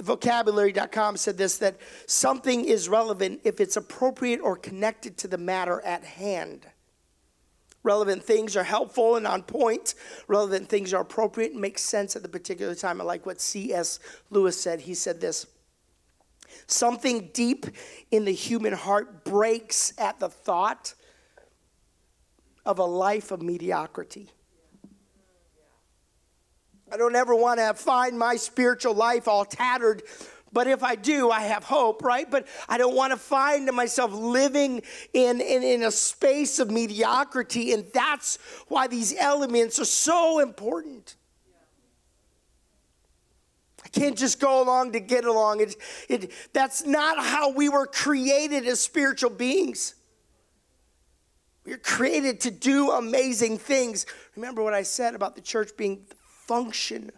Vocabulary.com 0.00 1.16
said 1.16 1.38
this 1.38 1.56
that 1.58 1.78
something 2.06 2.66
is 2.66 2.86
relevant 2.86 3.40
if 3.44 3.60
it's 3.60 3.78
appropriate 3.78 4.40
or 4.40 4.56
connected 4.56 5.16
to 5.18 5.28
the 5.28 5.38
matter 5.38 5.80
at 5.80 6.04
hand. 6.04 6.66
Relevant 7.82 8.22
things 8.22 8.56
are 8.56 8.64
helpful 8.64 9.16
and 9.16 9.26
on 9.26 9.42
point. 9.42 9.94
Relevant 10.28 10.68
things 10.68 10.92
are 10.92 11.00
appropriate 11.00 11.52
and 11.52 11.60
make 11.60 11.78
sense 11.78 12.14
at 12.14 12.22
the 12.22 12.28
particular 12.28 12.74
time. 12.74 13.00
I 13.00 13.04
like 13.04 13.24
what 13.24 13.40
C.S. 13.40 14.00
Lewis 14.30 14.60
said. 14.60 14.82
He 14.82 14.94
said 14.94 15.20
this 15.20 15.46
Something 16.66 17.30
deep 17.32 17.66
in 18.10 18.24
the 18.24 18.32
human 18.32 18.72
heart 18.72 19.24
breaks 19.24 19.92
at 19.98 20.20
the 20.20 20.28
thought 20.28 20.94
of 22.64 22.78
a 22.78 22.84
life 22.84 23.30
of 23.30 23.42
mediocrity. 23.42 24.30
I 26.92 26.96
don't 26.96 27.16
ever 27.16 27.34
want 27.34 27.58
to 27.60 27.74
find 27.74 28.18
my 28.18 28.36
spiritual 28.36 28.94
life 28.94 29.26
all 29.26 29.44
tattered 29.44 30.02
but 30.54 30.68
if 30.68 30.84
I 30.84 30.94
do, 30.94 31.32
I 31.32 31.40
have 31.40 31.64
hope, 31.64 32.02
right? 32.02 32.30
But 32.30 32.46
I 32.68 32.78
don't 32.78 32.94
want 32.94 33.12
to 33.12 33.18
find 33.18 33.66
myself 33.72 34.12
living 34.12 34.82
in, 35.12 35.40
in, 35.40 35.64
in 35.64 35.82
a 35.82 35.90
space 35.90 36.60
of 36.60 36.70
mediocrity. 36.70 37.72
And 37.72 37.84
that's 37.92 38.38
why 38.68 38.86
these 38.86 39.14
elements 39.18 39.80
are 39.80 39.84
so 39.84 40.38
important. 40.38 41.16
Can't 43.94 44.18
just 44.18 44.40
go 44.40 44.60
along 44.60 44.90
to 44.92 45.00
get 45.00 45.24
along. 45.24 45.60
It, 45.60 45.76
it, 46.08 46.32
that's 46.52 46.84
not 46.84 47.24
how 47.24 47.52
we 47.52 47.68
were 47.68 47.86
created 47.86 48.66
as 48.66 48.80
spiritual 48.80 49.30
beings. 49.30 49.94
We 51.64 51.72
are 51.74 51.78
created 51.78 52.40
to 52.40 52.50
do 52.50 52.90
amazing 52.90 53.58
things. 53.58 54.04
Remember 54.34 54.64
what 54.64 54.74
I 54.74 54.82
said 54.82 55.14
about 55.14 55.36
the 55.36 55.40
church 55.40 55.76
being 55.76 56.04
the 56.08 56.16
function, 56.16 57.12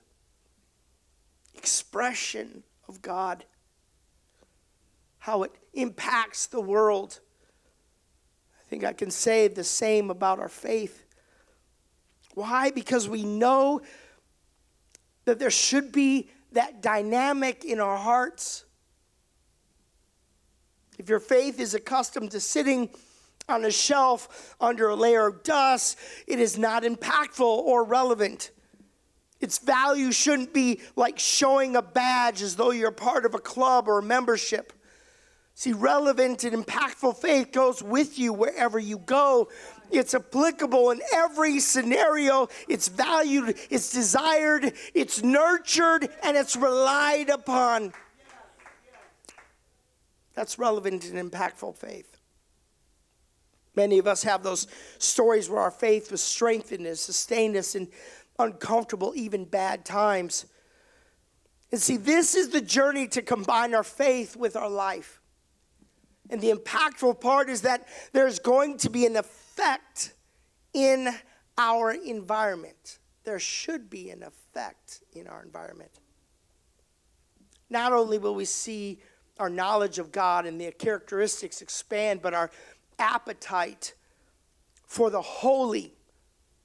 expression 1.55 2.63
of 2.89 3.01
God, 3.01 3.47
how 5.19 5.45
it 5.45 5.53
impacts 5.73 6.47
the 6.47 6.61
world. 6.61 7.21
I 8.61 8.69
think 8.69 8.85
I 8.85 8.93
can 8.93 9.11
say 9.11 9.49
the 9.49 9.65
same 9.65 10.11
about 10.11 10.41
our 10.41 10.51
faith. 10.51 11.07
Why? 12.35 12.71
Because 12.71 13.09
we 13.09 13.25
know 13.25 13.81
that 15.25 15.39
there 15.39 15.51
should 15.51 15.91
be 15.91 16.29
that 16.57 16.83
dynamic 16.83 17.65
in 17.65 17.81
our 17.81 17.97
hearts. 17.97 18.65
If 20.99 21.09
your 21.09 21.21
faith 21.21 21.61
is 21.61 21.75
accustomed 21.75 22.31
to 22.33 22.41
sitting 22.41 22.91
on 23.49 23.65
a 23.65 23.71
shelf 23.71 24.57
under 24.61 24.89
a 24.89 24.95
layer 24.95 25.27
of 25.27 25.43
dust, 25.43 25.99
it 26.27 26.41
is 26.41 26.59
not 26.59 26.83
impactful 26.83 27.41
or 27.41 27.85
relevant. 27.85 28.51
Its 29.41 29.59
value 29.59 30.11
shouldn't 30.13 30.55
be 30.55 30.81
like 30.97 31.19
showing 31.19 31.77
a 31.77 31.83
badge 31.83 32.41
as 32.41 32.57
though 32.57 32.71
you're 32.71 32.91
part 32.91 33.27
of 33.27 33.35
a 33.35 33.39
club 33.39 33.87
or 33.87 33.99
a 33.99 34.03
membership. 34.03 34.73
See, 35.55 35.73
relevant 35.73 36.45
and 36.45 36.65
impactful 36.65 37.17
faith 37.19 37.53
goes 37.53 37.83
with 37.83 38.19
you 38.19 38.33
wherever 38.33 38.79
you 38.79 38.99
go. 38.99 39.49
It's 39.91 40.15
applicable 40.15 40.91
in 40.91 41.01
every 41.15 41.61
scenario. 41.61 42.49
It's 42.69 42.89
valued, 42.89 43.57
it's 43.71 43.93
desired, 43.93 44.73
it's 44.95 45.23
nurtured, 45.23 46.09
and 46.23 46.37
it's 46.37 46.57
relied 46.57 47.29
upon. 47.29 47.93
That's 50.35 50.59
relevant 50.59 51.11
and 51.11 51.31
impactful 51.31 51.77
faith. 51.77 52.19
Many 53.75 53.99
of 53.99 54.07
us 54.07 54.23
have 54.23 54.43
those 54.43 54.67
stories 54.99 55.49
where 55.51 55.61
our 55.61 55.71
faith 55.71 56.11
was 56.11 56.23
strengthened 56.23 56.87
and 56.87 56.99
sustained 56.99 57.57
us 57.57 57.75
in 57.75 57.89
uncomfortable, 58.39 59.13
even 59.15 59.45
bad 59.45 59.85
times. 59.85 60.47
And 61.73 61.81
see, 61.81 61.97
this 61.97 62.35
is 62.35 62.51
the 62.51 62.61
journey 62.61 63.07
to 63.09 63.23
combine 63.23 63.75
our 63.75 63.83
faith 63.83 64.37
with 64.37 64.57
our 64.57 64.71
life. 64.71 65.21
And 66.31 66.41
the 66.41 66.51
impactful 66.51 67.21
part 67.21 67.49
is 67.49 67.63
that 67.63 67.87
there's 68.13 68.39
going 68.39 68.79
to 68.79 68.91
be 68.91 69.07
an 69.07 69.17
effect 69.17 69.43
in 70.73 71.09
our 71.57 71.93
environment. 71.93 72.99
There 73.25 73.39
should 73.39 73.89
be 73.91 74.11
an 74.11 74.23
effect 74.23 75.03
in 75.15 75.27
our 75.27 75.43
environment. 75.43 75.91
Not 77.71 77.93
only 77.93 78.19
will 78.19 78.35
we 78.35 78.45
see 78.45 79.01
our 79.39 79.51
knowledge 79.51 79.99
of 79.99 80.13
God 80.13 80.47
and 80.47 80.61
the 80.61 80.71
characteristics 80.73 81.63
expand, 81.63 82.23
but 82.23 82.35
our 82.35 82.51
appetite 82.99 83.95
for 84.87 85.11
the 85.11 85.21
holy 85.21 85.95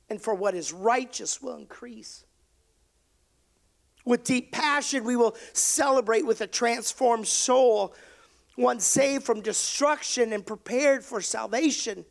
and 0.10 0.22
for 0.22 0.36
what 0.36 0.54
is 0.54 0.72
righteous 0.72 1.42
will 1.42 1.56
increase. 1.56 2.26
With 4.06 4.24
deep 4.24 4.52
passion, 4.52 5.04
we 5.04 5.16
will 5.16 5.36
celebrate 5.54 6.26
with 6.26 6.42
a 6.42 6.48
transformed 6.48 7.28
soul, 7.28 7.96
one 8.56 8.80
saved 8.80 9.24
from 9.24 9.42
destruction 9.42 10.34
and 10.34 10.46
prepared 10.46 11.04
for 11.04 11.22
salvation. 11.22 12.06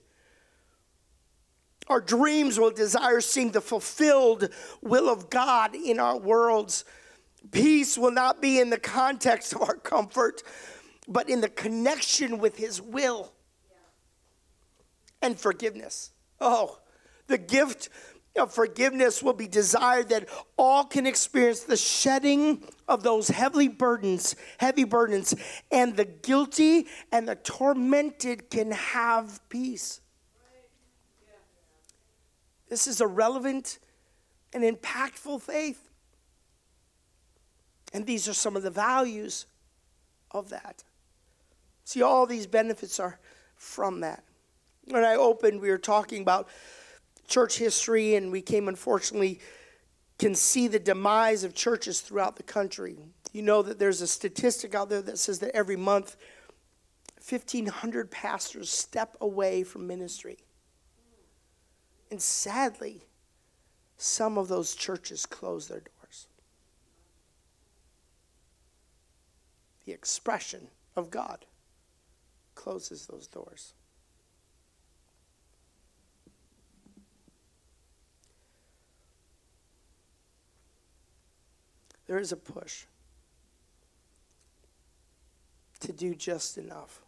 Our 1.91 2.01
dreams 2.01 2.57
will 2.57 2.71
desire 2.71 3.21
seeing 3.21 3.51
the 3.51 3.61
fulfilled 3.61 4.49
will 4.81 5.09
of 5.09 5.29
God 5.29 5.75
in 5.75 5.99
our 5.99 6.17
worlds. 6.17 6.85
Peace 7.51 7.99
will 7.99 8.13
not 8.13 8.41
be 8.41 8.61
in 8.61 8.71
the 8.71 8.79
context 8.79 9.53
of 9.55 9.63
our 9.63 9.75
comfort, 9.75 10.45
but 11.09 11.29
in 11.29 11.41
the 11.41 11.49
connection 11.49 12.39
with 12.39 12.57
His 12.57 12.81
will 12.81 13.33
and 15.21 15.37
forgiveness. 15.37 16.13
Oh, 16.41 16.79
the 17.27 17.39
gift 17.39 17.89
of 18.37 18.55
forgiveness 18.55 19.21
will 19.21 19.33
be 19.33 19.49
desired 19.49 20.11
that 20.11 20.29
all 20.57 20.85
can 20.85 21.07
experience 21.07 21.65
the 21.65 21.77
shedding 21.77 22.63
of 22.87 23.03
those 23.03 23.27
heavy 23.27 23.67
burdens, 23.67 24.37
heavy 24.59 24.85
burdens, 24.85 25.35
and 25.73 25.97
the 25.97 26.05
guilty 26.05 26.87
and 27.11 27.27
the 27.27 27.35
tormented 27.35 28.49
can 28.49 28.71
have 28.71 29.41
peace. 29.49 30.01
This 32.71 32.87
is 32.87 33.03
a 33.03 33.07
relevant 33.07 33.79
and 34.55 34.65
impactful 34.65 35.43
faith. 35.43 35.91
And 37.93 38.07
these 38.07 38.29
are 38.29 38.33
some 38.33 38.57
of 38.57 38.62
the 38.62 38.71
values 38.71 39.47
of 40.31 40.49
that. 40.50 40.85
See, 41.85 42.03
all 42.03 42.25
these 42.25 42.47
benefits 42.47 43.00
are 43.00 43.19
from 43.57 44.00
that. 44.00 44.23
When 44.85 45.05
I 45.05 45.17
opened, 45.17 45.61
we 45.61 45.69
were 45.69 45.79
talking 45.79 46.23
about 46.23 46.49
church 47.27 47.59
history, 47.59 48.15
and 48.15 48.31
we 48.31 48.41
came, 48.41 48.69
unfortunately, 48.69 49.41
can 50.19 50.35
see 50.35 50.69
the 50.69 50.79
demise 50.79 51.43
of 51.43 51.55
churches 51.55 52.00
throughout 52.00 52.37
the 52.37 52.43
country. 52.45 52.97
You 53.33 53.43
know 53.43 53.62
that 53.62 53.79
there's 53.79 54.00
a 54.00 54.07
statistic 54.07 54.75
out 54.75 54.89
there 54.89 55.03
that 55.03 55.19
says 55.19 55.41
that 55.41 55.55
every 55.55 55.77
month, 55.77 56.17
1,500 57.29 58.11
pastors 58.11 58.71
step 58.71 59.17
away 59.21 59.65
from 59.65 59.87
ministry. 59.87 60.39
And 62.11 62.21
sadly, 62.21 63.02
some 63.97 64.37
of 64.37 64.49
those 64.49 64.75
churches 64.75 65.26
close 65.26 65.69
their 65.69 65.81
doors. 65.81 66.26
The 69.85 69.93
expression 69.93 70.69
of 70.97 71.11
God 71.11 71.47
closes 72.55 73.07
those 73.07 73.26
doors. 73.26 73.75
there 82.11 82.19
is 82.19 82.33
a 82.33 82.37
push 82.37 82.87
to 85.79 85.93
do 85.93 86.12
just 86.12 86.59
enough. 86.59 87.02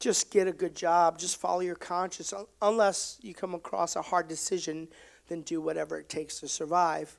Just 0.00 0.30
get 0.30 0.48
a 0.48 0.52
good 0.52 0.74
job, 0.74 1.18
just 1.18 1.36
follow 1.36 1.60
your 1.60 1.76
conscience. 1.76 2.34
Unless 2.60 3.18
you 3.22 3.34
come 3.34 3.54
across 3.54 3.94
a 3.94 4.02
hard 4.02 4.26
decision, 4.26 4.88
then 5.28 5.42
do 5.42 5.60
whatever 5.60 5.98
it 5.98 6.08
takes 6.08 6.40
to 6.40 6.48
survive. 6.48 7.16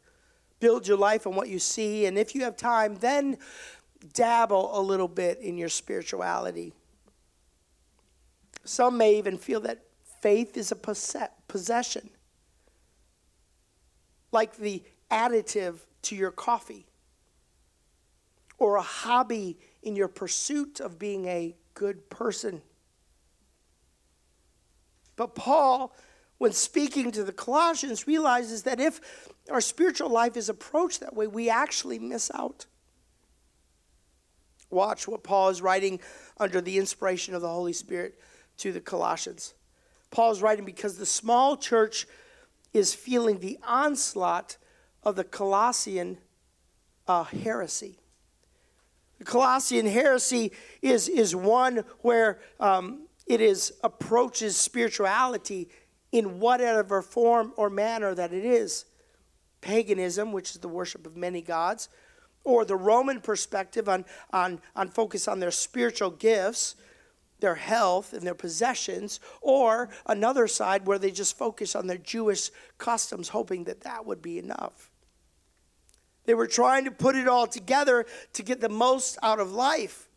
build 0.62 0.88
your 0.88 0.96
life 0.96 1.28
on 1.28 1.36
what 1.36 1.50
you 1.50 1.60
see. 1.60 2.06
And 2.06 2.18
if 2.18 2.34
you 2.34 2.44
have 2.44 2.56
time, 2.56 2.96
then 2.96 3.38
dabble 4.14 4.80
a 4.80 4.80
little 4.80 5.10
bit 5.10 5.40
in 5.40 5.58
your 5.58 5.68
spirituality. 5.68 6.72
Some 8.64 8.98
may 8.98 9.18
even 9.18 9.38
feel 9.38 9.60
that 9.62 9.84
faith 10.22 10.56
is 10.56 10.72
a 10.72 10.76
possession, 10.76 12.10
like 14.32 14.56
the 14.56 14.84
additive 15.10 15.80
to 16.04 16.16
your 16.16 16.32
coffee, 16.32 16.86
or 18.60 18.76
a 18.78 18.82
hobby 18.82 19.58
in 19.82 19.96
your 19.96 20.08
pursuit 20.08 20.80
of 20.80 21.00
being 21.00 21.26
a 21.26 21.56
good 21.74 22.08
person. 22.12 22.62
But 25.22 25.36
Paul, 25.36 25.94
when 26.40 26.52
speaking 26.52 27.12
to 27.12 27.24
the 27.24 27.32
Colossians, 27.32 28.08
realizes 28.08 28.64
that 28.64 28.80
if 28.80 29.30
our 29.52 29.62
spiritual 29.62 30.10
life 30.10 30.36
is 30.36 30.50
approached 30.50 31.02
that 31.02 31.16
way, 31.16 31.28
we 31.28 31.48
actually 31.48 32.00
miss 32.00 32.32
out. 32.34 32.66
Watch 34.72 35.08
what 35.08 35.22
Paul 35.22 35.50
is 35.50 35.62
writing 35.62 36.00
under 36.40 36.60
the 36.60 36.80
inspiration 36.80 37.36
of 37.36 37.44
the 37.44 37.50
Holy 37.50 37.72
Spirit 37.72 38.20
to 38.58 38.72
the 38.72 38.82
Colossians. 38.82 39.54
Paul 40.10 40.32
is 40.32 40.42
writing 40.42 40.66
because 40.66 40.98
the 40.98 41.06
small 41.06 41.56
church 41.56 42.08
is 42.74 42.96
feeling 42.96 43.38
the 43.38 43.60
onslaught 43.62 44.58
of 45.04 45.16
the 45.16 45.24
Colossian 45.24 46.18
uh, 47.08 47.26
heresy. 47.26 48.00
The 49.20 49.26
Colossian 49.26 49.86
heresy 49.86 50.52
is, 50.82 51.08
is 51.08 51.36
one 51.36 51.84
where 52.00 52.40
um, 52.60 53.04
it 53.32 53.40
is 53.40 53.72
approaches 53.82 54.58
spirituality 54.58 55.70
in 56.12 56.42
whatever 56.42 57.02
form 57.02 57.54
or 57.56 57.70
manner 57.70 58.14
that 58.14 58.34
it 58.34 58.44
is. 58.44 58.84
Paganism, 59.62 60.34
which 60.34 60.52
is 60.52 60.58
the 60.58 60.68
worship 60.68 61.06
of 61.06 61.16
many 61.16 61.42
gods, 61.42 61.88
or 62.44 62.66
the 62.66 62.76
Roman 62.76 63.22
perspective 63.22 63.88
on, 63.88 64.04
on, 64.34 64.60
on 64.76 64.90
focus 64.90 65.30
on 65.30 65.40
their 65.40 65.50
spiritual 65.50 66.10
gifts, 66.10 66.76
their 67.40 67.56
health 67.56 68.12
and 68.12 68.24
their 68.24 68.36
possessions, 68.36 69.22
or 69.42 69.88
another 70.06 70.46
side 70.46 70.86
where 70.86 71.00
they 71.00 71.10
just 71.10 71.38
focus 71.38 71.74
on 71.74 71.88
their 71.88 71.98
Jewish 71.98 72.52
customs, 72.78 73.30
hoping 73.30 73.64
that 73.64 73.82
that 73.82 74.06
would 74.06 74.22
be 74.22 74.40
enough. 74.40 74.92
They 76.26 76.34
were 76.34 76.48
trying 76.48 76.84
to 76.84 76.92
put 76.92 77.16
it 77.16 77.30
all 77.30 77.48
together 77.48 78.06
to 78.34 78.44
get 78.44 78.60
the 78.60 78.68
most 78.68 79.18
out 79.24 79.40
of 79.40 79.54
life. 79.54 80.10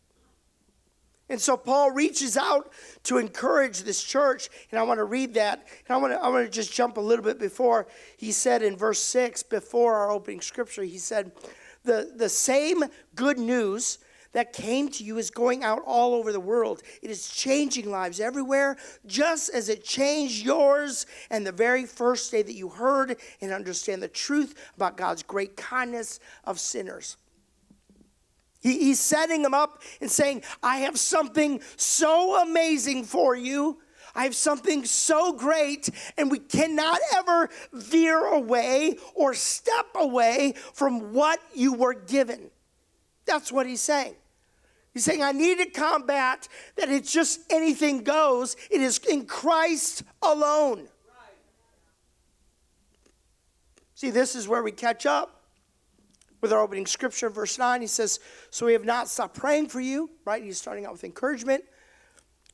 And 1.29 1.41
so 1.41 1.57
Paul 1.57 1.91
reaches 1.91 2.37
out 2.37 2.71
to 3.03 3.17
encourage 3.17 3.81
this 3.81 4.03
church, 4.03 4.49
and 4.69 4.79
I 4.79 4.83
want 4.83 4.99
to 4.99 5.05
read 5.05 5.33
that. 5.33 5.67
And 5.87 5.95
I 5.95 5.97
want 5.97 6.13
to, 6.13 6.19
I 6.19 6.29
want 6.29 6.45
to 6.45 6.51
just 6.51 6.71
jump 6.71 6.97
a 6.97 7.01
little 7.01 7.25
bit 7.25 7.39
before. 7.39 7.87
He 8.17 8.31
said 8.31 8.61
in 8.61 8.77
verse 8.77 8.99
6, 8.99 9.43
before 9.43 9.95
our 9.95 10.11
opening 10.11 10.41
scripture, 10.41 10.83
he 10.83 10.99
said, 10.99 11.31
the, 11.83 12.11
the 12.15 12.29
same 12.29 12.83
good 13.15 13.39
news 13.39 13.99
that 14.33 14.51
came 14.51 14.89
to 14.89 15.03
you 15.03 15.17
is 15.17 15.31
going 15.31 15.63
out 15.63 15.81
all 15.85 16.13
over 16.13 16.33
the 16.33 16.39
world. 16.39 16.83
It 17.01 17.09
is 17.09 17.29
changing 17.29 17.89
lives 17.89 18.19
everywhere, 18.19 18.75
just 19.05 19.49
as 19.49 19.69
it 19.69 19.83
changed 19.83 20.43
yours 20.43 21.05
and 21.29 21.47
the 21.47 21.53
very 21.53 21.85
first 21.85 22.31
day 22.31 22.41
that 22.41 22.53
you 22.53 22.67
heard 22.67 23.15
and 23.39 23.53
understand 23.53 24.03
the 24.03 24.09
truth 24.09 24.53
about 24.75 24.97
God's 24.97 25.23
great 25.23 25.55
kindness 25.55 26.19
of 26.43 26.59
sinners. 26.59 27.15
He, 28.65 28.79
he's 28.79 28.99
setting 28.99 29.43
them 29.43 29.53
up 29.53 29.83
and 30.01 30.09
saying, 30.09 30.41
I 30.63 30.77
have 30.77 30.97
something 30.97 31.61
so 31.77 32.41
amazing 32.41 33.03
for 33.03 33.35
you. 33.35 33.77
I 34.15 34.23
have 34.23 34.35
something 34.35 34.85
so 34.85 35.33
great, 35.33 35.89
and 36.17 36.31
we 36.31 36.39
cannot 36.39 36.99
ever 37.13 37.51
veer 37.71 38.25
away 38.25 38.95
or 39.13 39.35
step 39.35 39.85
away 39.93 40.55
from 40.73 41.13
what 41.13 41.39
you 41.53 41.73
were 41.73 41.93
given. 41.93 42.49
That's 43.25 43.51
what 43.51 43.67
he's 43.67 43.81
saying. 43.81 44.15
He's 44.95 45.03
saying, 45.03 45.21
I 45.21 45.31
need 45.31 45.59
to 45.59 45.65
combat 45.65 46.47
that 46.75 46.89
it's 46.89 47.11
just 47.11 47.41
anything 47.51 48.03
goes. 48.03 48.55
It 48.71 48.81
is 48.81 48.97
in 48.97 49.25
Christ 49.27 50.01
alone. 50.23 50.87
See, 53.93 54.09
this 54.09 54.33
is 54.33 54.47
where 54.47 54.63
we 54.63 54.71
catch 54.71 55.05
up 55.05 55.34
with 56.45 56.53
our 56.53 56.61
opening 56.61 56.85
scripture, 56.85 57.27
verse 57.27 57.57
9. 57.57 57.81
He 57.81 57.87
says, 57.87 58.19
So 58.51 58.67
we 58.67 58.73
have 58.73 58.85
not 58.85 59.09
stopped 59.09 59.35
praying 59.35 59.69
for 59.69 59.79
you, 59.79 60.11
right? 60.25 60.43
He's 60.43 60.59
starting 60.59 60.85
out 60.85 60.91
with 60.91 61.03
encouragement. 61.03 61.63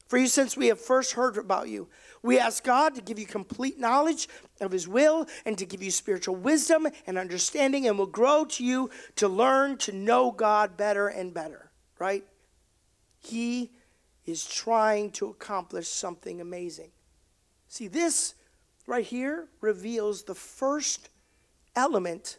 For 0.07 0.17
you, 0.17 0.27
since 0.27 0.55
we 0.55 0.67
have 0.67 0.79
first 0.79 1.11
heard 1.11 1.35
about 1.35 1.67
you, 1.67 1.89
we 2.23 2.39
ask 2.39 2.63
God 2.63 2.95
to 2.95 3.01
give 3.01 3.19
you 3.19 3.25
complete 3.25 3.77
knowledge 3.77 4.29
of 4.61 4.71
His 4.71 4.87
will 4.87 5.25
and 5.45 5.57
to 5.57 5.65
give 5.65 5.83
you 5.83 5.91
spiritual 5.91 6.37
wisdom 6.37 6.87
and 7.05 7.17
understanding, 7.17 7.85
and 7.85 7.97
will 7.97 8.05
grow 8.05 8.45
to 8.45 8.63
you 8.63 8.89
to 9.17 9.27
learn 9.27 9.75
to 9.79 9.91
know 9.91 10.31
God 10.31 10.77
better 10.77 11.09
and 11.09 11.33
better, 11.33 11.69
right? 11.99 12.23
He 13.19 13.71
is 14.25 14.47
trying 14.47 15.11
to 15.11 15.27
accomplish 15.27 15.89
something 15.89 16.39
amazing. 16.39 16.91
See, 17.67 17.89
this 17.89 18.35
right 18.87 19.05
here 19.05 19.49
reveals 19.59 20.23
the 20.23 20.35
first 20.35 21.09
element 21.75 22.37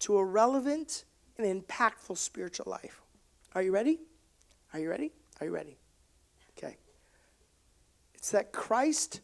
to 0.00 0.16
a 0.18 0.24
relevant 0.24 1.04
and 1.36 1.46
impactful 1.64 2.16
spiritual 2.16 2.66
life. 2.70 3.00
Are 3.54 3.62
you 3.62 3.72
ready? 3.72 3.98
Are 4.72 4.78
you 4.80 4.90
ready? 4.90 5.12
Are 5.40 5.46
you 5.46 5.52
ready? 5.52 5.76
Okay. 6.56 6.76
It's 8.14 8.30
that 8.30 8.52
Christ 8.52 9.20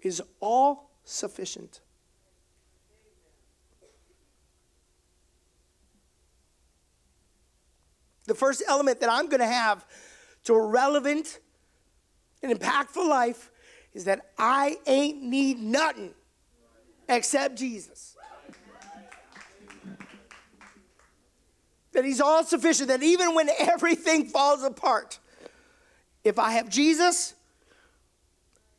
is 0.00 0.22
all 0.40 0.90
sufficient. 1.04 1.80
The 8.26 8.34
first 8.34 8.62
element 8.66 9.00
that 9.00 9.10
I'm 9.10 9.28
going 9.28 9.40
to 9.40 9.46
have 9.46 9.84
to 10.44 10.54
a 10.54 10.66
relevant 10.66 11.40
and 12.42 12.58
impactful 12.58 13.06
life 13.06 13.50
is 13.92 14.04
that 14.04 14.30
I 14.38 14.76
ain't 14.86 15.22
need 15.22 15.58
nothing 15.58 16.14
except 17.08 17.56
Jesus. 17.56 18.13
That 21.94 22.04
he's 22.04 22.20
all 22.20 22.44
sufficient, 22.44 22.88
that 22.88 23.02
even 23.02 23.34
when 23.34 23.48
everything 23.58 24.26
falls 24.26 24.62
apart, 24.62 25.18
if 26.22 26.38
I 26.38 26.52
have 26.52 26.68
Jesus, 26.68 27.34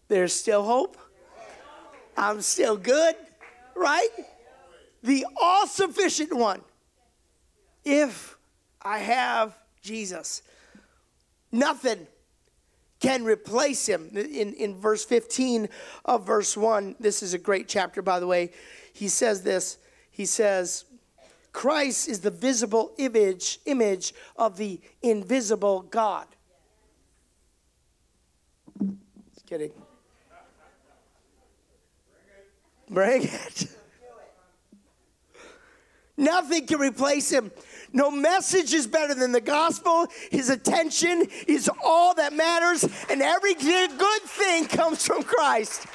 there's 0.08 0.34
still 0.34 0.64
hope. 0.64 0.98
I'm 2.18 2.42
still 2.42 2.78
good, 2.78 3.16
right? 3.76 4.10
The 5.04 5.26
all 5.40 5.68
sufficient 5.68 6.34
one. 6.34 6.62
If 7.84 8.36
I 8.86 9.00
have 9.00 9.58
Jesus. 9.82 10.44
Nothing 11.52 12.08
can 13.00 13.24
replace 13.24 13.86
him. 13.86 14.10
In, 14.16 14.54
in 14.54 14.76
verse 14.76 15.04
15 15.04 15.70
of 16.06 16.26
verse 16.26 16.56
1, 16.56 16.96
this 17.00 17.24
is 17.24 17.34
a 17.34 17.38
great 17.38 17.68
chapter, 17.68 18.02
by 18.02 18.20
the 18.20 18.28
way. 18.28 18.52
He 18.94 19.08
says 19.08 19.42
this 19.42 19.78
He 20.12 20.26
says, 20.26 20.86
Christ 21.56 22.10
is 22.10 22.20
the 22.20 22.32
visible 22.32 22.92
image, 22.98 23.60
image 23.66 24.14
of 24.36 24.58
the 24.58 24.82
invisible 25.02 25.84
God. 25.84 26.28
Just 29.34 29.46
kidding. 29.46 29.72
Bring 32.90 33.24
it. 33.24 33.68
Nothing 36.18 36.68
can 36.68 36.80
replace 36.80 37.32
him. 37.32 37.54
No 37.94 38.12
message 38.12 38.74
is 38.74 38.86
better 38.86 39.16
than 39.16 39.32
the 39.32 39.40
gospel. 39.40 40.08
His 40.32 40.50
attention 40.50 41.24
is 41.48 41.70
all 41.82 42.14
that 42.16 42.34
matters, 42.34 42.84
and 43.10 43.22
every 43.22 43.54
good 43.54 44.22
thing 44.24 44.66
comes 44.66 45.08
from 45.08 45.24
Christ. 45.24 45.88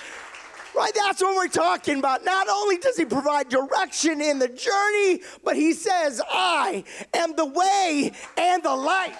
Right? 0.75 0.93
That's 0.95 1.21
what 1.21 1.35
we're 1.35 1.49
talking 1.49 1.99
about. 1.99 2.25
Not 2.25 2.49
only 2.49 2.79
does 2.79 2.97
he 2.97 3.05
provide 3.05 3.49
direction 3.49 4.21
in 4.21 4.39
the 4.39 4.49
journey, 4.49 5.23
but 5.45 5.57
he 5.57 5.73
says, 5.73 6.23
I 6.31 6.85
am 7.13 7.35
the 7.35 7.47
way 7.47 8.13
and 8.37 8.63
the 8.63 8.75
light. 8.75 9.17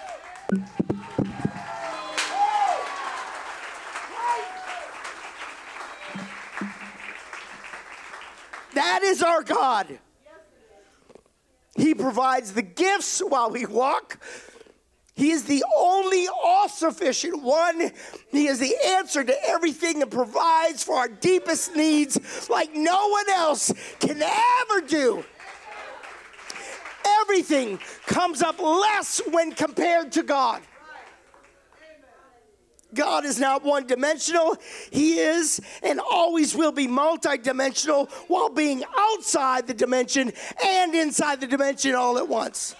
That 8.73 9.03
is 9.03 9.21
our 9.21 9.43
God. 9.43 9.99
He 11.75 11.93
provides 11.93 12.53
the 12.53 12.61
gifts 12.61 13.19
while 13.19 13.49
we 13.49 13.65
walk. 13.65 14.19
He 15.21 15.29
is 15.29 15.43
the 15.43 15.63
only 15.77 16.27
all 16.27 16.67
sufficient 16.67 17.43
one. 17.43 17.91
He 18.31 18.47
is 18.47 18.57
the 18.57 18.75
answer 18.87 19.23
to 19.23 19.47
everything 19.47 20.01
and 20.01 20.09
provides 20.09 20.83
for 20.83 20.95
our 20.95 21.07
deepest 21.07 21.75
needs 21.75 22.49
like 22.49 22.73
no 22.73 23.07
one 23.07 23.29
else 23.29 23.71
can 23.99 24.19
ever 24.19 24.81
do. 24.87 25.23
Everything 27.21 27.77
comes 28.07 28.41
up 28.41 28.59
less 28.59 29.21
when 29.29 29.51
compared 29.51 30.11
to 30.13 30.23
God. 30.23 30.63
God 32.91 33.23
is 33.23 33.39
not 33.39 33.63
one 33.63 33.85
dimensional. 33.85 34.57
He 34.89 35.19
is 35.19 35.61
and 35.83 35.99
always 35.99 36.55
will 36.55 36.71
be 36.71 36.87
multidimensional 36.87 38.09
while 38.27 38.49
being 38.49 38.83
outside 38.97 39.67
the 39.67 39.75
dimension 39.75 40.33
and 40.65 40.95
inside 40.95 41.41
the 41.41 41.47
dimension 41.47 41.93
all 41.93 42.17
at 42.17 42.27
once. 42.27 42.75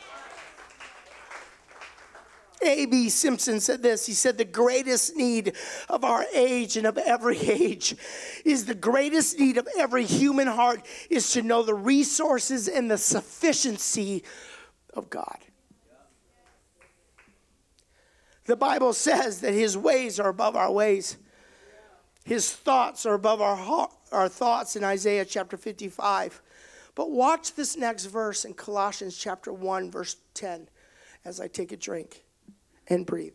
A.B. 2.63 3.09
Simpson 3.09 3.59
said 3.59 3.81
this. 3.81 4.05
He 4.05 4.13
said, 4.13 4.37
The 4.37 4.45
greatest 4.45 5.15
need 5.15 5.53
of 5.89 6.03
our 6.03 6.25
age 6.33 6.77
and 6.77 6.85
of 6.85 6.97
every 6.97 7.37
age 7.49 7.95
is 8.45 8.65
the 8.65 8.75
greatest 8.75 9.39
need 9.39 9.57
of 9.57 9.67
every 9.77 10.05
human 10.05 10.47
heart 10.47 10.85
is 11.09 11.31
to 11.33 11.41
know 11.41 11.63
the 11.63 11.73
resources 11.73 12.67
and 12.67 12.89
the 12.89 12.97
sufficiency 12.97 14.23
of 14.93 15.09
God. 15.09 15.37
The 18.45 18.55
Bible 18.55 18.93
says 18.93 19.41
that 19.41 19.53
his 19.53 19.77
ways 19.77 20.19
are 20.19 20.29
above 20.29 20.55
our 20.55 20.71
ways. 20.71 21.17
His 22.25 22.51
thoughts 22.51 23.05
are 23.05 23.13
above 23.13 23.41
our, 23.41 23.55
heart, 23.55 23.91
our 24.11 24.29
thoughts 24.29 24.75
in 24.75 24.83
Isaiah 24.83 25.25
chapter 25.25 25.57
55. 25.57 26.41
But 26.93 27.11
watch 27.11 27.55
this 27.55 27.77
next 27.77 28.05
verse 28.05 28.43
in 28.43 28.53
Colossians 28.53 29.17
chapter 29.17 29.53
1, 29.53 29.89
verse 29.89 30.17
10, 30.33 30.67
as 31.23 31.39
I 31.39 31.47
take 31.47 31.71
a 31.71 31.77
drink 31.77 32.23
and 32.87 33.05
breathe. 33.05 33.33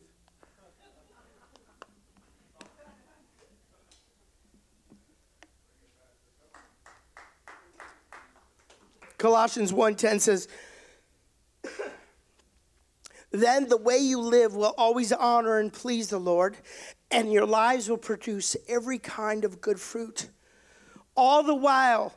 Colossians 9.18 9.72
1:10 9.72 10.20
says 10.20 10.46
then 13.30 13.68
the 13.68 13.76
way 13.76 13.98
you 13.98 14.20
live 14.20 14.54
will 14.54 14.74
always 14.78 15.12
honor 15.12 15.59
and 15.59 15.72
please 15.72 16.09
the 16.09 16.18
Lord, 16.18 16.56
and 17.11 17.32
your 17.32 17.44
lives 17.44 17.88
will 17.88 17.98
produce 17.98 18.56
every 18.68 18.98
kind 18.98 19.44
of 19.44 19.61
good 19.61 19.80
fruit. 19.80 20.30
All 21.16 21.42
the 21.42 21.54
while, 21.54 22.14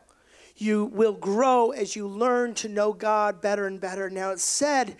you 0.55 0.85
will 0.85 1.13
grow 1.13 1.71
as 1.71 1.95
you 1.95 2.07
learn 2.07 2.53
to 2.55 2.69
know 2.69 2.93
God 2.93 3.41
better 3.41 3.65
and 3.65 3.79
better. 3.79 4.09
Now, 4.09 4.31
it's 4.31 4.43
said, 4.43 4.97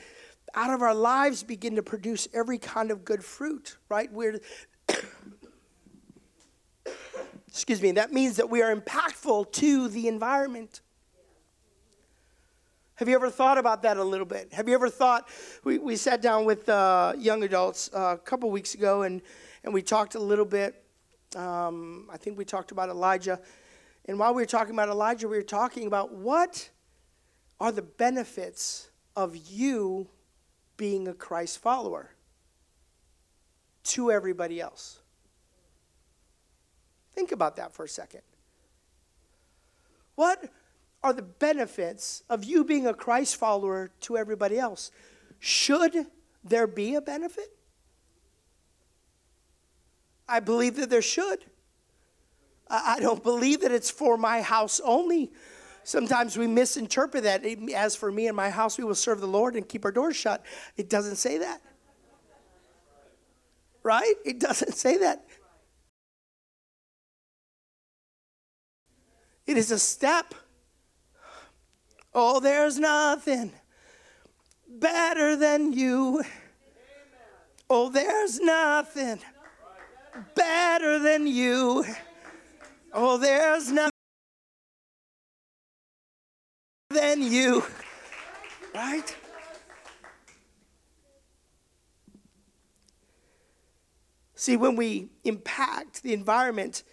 out 0.55 0.73
of 0.73 0.81
our 0.81 0.95
lives 0.95 1.43
begin 1.43 1.75
to 1.75 1.83
produce 1.83 2.27
every 2.33 2.57
kind 2.57 2.91
of 2.91 3.05
good 3.05 3.23
fruit, 3.23 3.77
right? 3.89 4.11
We're 4.11 4.39
excuse 7.47 7.81
me, 7.81 7.91
that 7.93 8.11
means 8.11 8.37
that 8.37 8.49
we 8.49 8.61
are 8.61 8.75
impactful 8.75 9.51
to 9.53 9.87
the 9.87 10.07
environment. 10.07 10.81
Have 12.95 13.07
you 13.07 13.15
ever 13.15 13.29
thought 13.29 13.57
about 13.57 13.83
that 13.83 13.97
a 13.97 14.03
little 14.03 14.25
bit? 14.25 14.51
Have 14.53 14.67
you 14.67 14.73
ever 14.73 14.89
thought? 14.89 15.29
We, 15.63 15.77
we 15.77 15.95
sat 15.95 16.21
down 16.21 16.43
with 16.45 16.67
uh, 16.67 17.13
young 17.17 17.43
adults 17.43 17.89
uh, 17.93 18.15
a 18.15 18.17
couple 18.17 18.51
weeks 18.51 18.75
ago 18.75 19.03
and, 19.03 19.21
and 19.63 19.73
we 19.73 19.81
talked 19.81 20.15
a 20.15 20.19
little 20.19 20.45
bit. 20.45 20.83
Um, 21.35 22.09
I 22.11 22.17
think 22.17 22.37
we 22.37 22.43
talked 22.43 22.71
about 22.71 22.89
Elijah. 22.89 23.39
And 24.05 24.19
while 24.19 24.33
we 24.33 24.41
were 24.41 24.47
talking 24.47 24.73
about 24.73 24.89
Elijah, 24.89 25.27
we 25.27 25.37
were 25.37 25.43
talking 25.43 25.87
about 25.87 26.13
what 26.13 26.69
are 27.59 27.71
the 27.71 27.81
benefits 27.81 28.89
of 29.15 29.35
you 29.35 30.09
being 30.79 31.09
a 31.09 31.13
Christ 31.13 31.59
follower 31.59 32.09
to 33.83 34.11
everybody 34.11 34.61
else. 34.61 34.99
Think 37.13 37.33
about 37.33 37.57
that 37.57 37.73
for 37.73 37.83
a 37.83 37.89
second. 37.89 38.21
What 40.15 40.49
are 41.03 41.11
the 41.11 41.21
benefits 41.21 42.23
of 42.29 42.45
you 42.45 42.63
being 42.63 42.87
a 42.87 42.93
Christ 42.93 43.35
follower 43.35 43.91
to 44.01 44.17
everybody 44.17 44.57
else? 44.57 44.89
Should 45.39 46.07
there 46.45 46.65
be 46.65 46.95
a 46.95 47.01
benefit? 47.01 47.51
I 50.29 50.39
believe 50.39 50.77
that 50.77 50.89
there 50.89 51.01
should. 51.01 51.43
I 52.69 52.99
don't 53.01 53.23
believe 53.23 53.61
that 53.61 53.71
it's 53.71 53.89
for 53.89 54.15
my 54.15 54.41
house 54.41 54.79
only. 54.85 55.33
Sometimes 55.89 56.37
we 56.37 56.45
misinterpret 56.45 57.23
that. 57.23 57.43
As 57.73 57.95
for 57.95 58.11
me 58.11 58.27
and 58.27 58.37
my 58.37 58.51
house, 58.51 58.77
we 58.77 58.83
will 58.83 58.93
serve 58.93 59.21
the 59.21 59.27
Lord 59.27 59.55
and 59.55 59.67
keep 59.67 59.85
our 59.85 59.91
doors 59.91 60.15
shut. 60.15 60.45
It 60.77 60.87
doesn't 60.87 61.15
say 61.15 61.39
that. 61.39 61.63
Right? 63.81 64.13
It 64.23 64.39
doesn't 64.39 64.75
say 64.75 64.97
that. 64.97 65.25
It 69.47 69.57
is 69.57 69.71
a 69.71 69.79
step 69.79 70.35
Oh, 72.13 72.39
there's 72.39 72.77
nothing 72.79 73.51
better 74.67 75.35
than 75.35 75.73
you. 75.73 76.23
Oh, 77.69 77.89
there's 77.89 78.39
nothing 78.39 79.19
better 80.35 80.99
than 80.99 81.27
you. 81.27 81.85
Oh, 82.91 83.17
there's 83.17 83.71
nothing 83.71 83.98
than 86.89 87.21
you. 87.21 87.63
Right? 88.73 89.15
See, 94.33 94.57
when 94.57 94.75
we 94.75 95.09
impact 95.23 96.01
the 96.01 96.13
environment, 96.13 96.83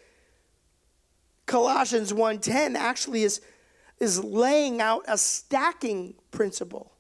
Colossians 1.47 2.13
1:10 2.13 2.77
actually 2.77 3.23
is 3.23 3.41
is 3.99 4.23
laying 4.23 4.83
out 4.83 5.05
a 5.09 5.17
stacking 5.17 6.15
principle. 6.31 6.93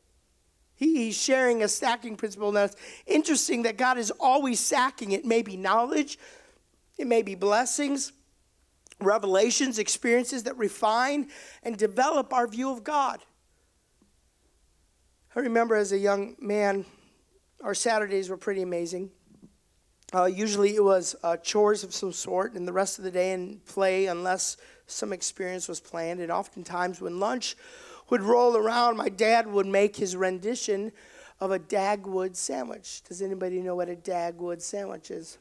He, 0.74 0.96
he's 0.96 1.16
sharing 1.20 1.62
a 1.62 1.68
stacking 1.68 2.16
principle. 2.16 2.52
Now, 2.52 2.64
it's 2.64 2.76
interesting 3.06 3.62
that 3.64 3.76
God 3.76 3.98
is 3.98 4.10
always 4.12 4.60
stacking. 4.60 5.12
It 5.12 5.26
may 5.26 5.42
be 5.42 5.58
knowledge, 5.58 6.18
it 6.96 7.06
may 7.06 7.20
be 7.20 7.34
blessings, 7.34 8.12
revelations, 9.00 9.78
experiences 9.78 10.44
that 10.44 10.56
refine 10.56 11.28
and 11.62 11.76
develop 11.76 12.32
our 12.32 12.46
view 12.46 12.70
of 12.70 12.84
God. 12.84 13.20
I 15.34 15.40
remember 15.40 15.74
as 15.74 15.92
a 15.92 15.98
young 15.98 16.36
man, 16.40 16.86
our 17.62 17.74
Saturdays 17.74 18.30
were 18.30 18.36
pretty 18.38 18.62
amazing. 18.62 19.10
Uh, 20.14 20.24
usually 20.24 20.74
it 20.74 20.84
was 20.84 21.16
uh, 21.22 21.36
chores 21.36 21.84
of 21.84 21.92
some 21.92 22.12
sort, 22.12 22.54
and 22.54 22.66
the 22.66 22.72
rest 22.72 22.98
of 22.98 23.04
the 23.04 23.10
day 23.10 23.32
in 23.32 23.60
play, 23.66 24.06
unless 24.06 24.56
some 24.86 25.12
experience 25.12 25.68
was 25.68 25.80
planned. 25.80 26.20
And 26.20 26.30
oftentimes, 26.30 27.00
when 27.00 27.18
lunch 27.18 27.56
would 28.08 28.22
roll 28.22 28.56
around, 28.56 28.96
my 28.96 29.08
dad 29.08 29.46
would 29.46 29.66
make 29.66 29.96
his 29.96 30.16
rendition 30.16 30.92
of 31.40 31.50
a 31.50 31.58
Dagwood 31.58 32.36
sandwich. 32.36 33.02
Does 33.02 33.20
anybody 33.20 33.60
know 33.60 33.74
what 33.74 33.88
a 33.88 33.96
Dagwood 33.96 34.62
sandwich 34.62 35.10
is? 35.10 35.38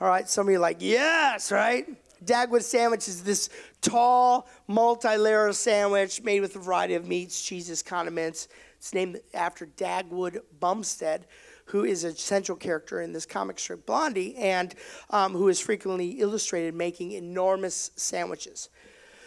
All 0.00 0.08
right, 0.08 0.28
some 0.28 0.46
of 0.46 0.52
you 0.52 0.58
are 0.58 0.60
like, 0.60 0.78
yes, 0.80 1.52
right? 1.52 1.86
Dagwood 2.24 2.62
sandwich 2.62 3.08
is 3.08 3.22
this 3.22 3.48
tall, 3.80 4.48
multi 4.68 5.16
layer 5.16 5.52
sandwich 5.52 6.22
made 6.22 6.40
with 6.40 6.56
a 6.56 6.58
variety 6.58 6.94
of 6.94 7.06
meats, 7.06 7.42
cheeses, 7.42 7.82
condiments. 7.82 8.48
It's 8.76 8.94
named 8.94 9.20
after 9.34 9.66
Dagwood 9.66 10.40
Bumstead, 10.58 11.26
who 11.66 11.84
is 11.84 12.04
a 12.04 12.14
central 12.14 12.56
character 12.56 13.00
in 13.00 13.12
this 13.12 13.26
comic 13.26 13.58
strip 13.58 13.86
Blondie, 13.86 14.36
and 14.36 14.74
um, 15.10 15.32
who 15.32 15.48
is 15.48 15.60
frequently 15.60 16.20
illustrated 16.20 16.74
making 16.74 17.12
enormous 17.12 17.90
sandwiches. 17.96 18.68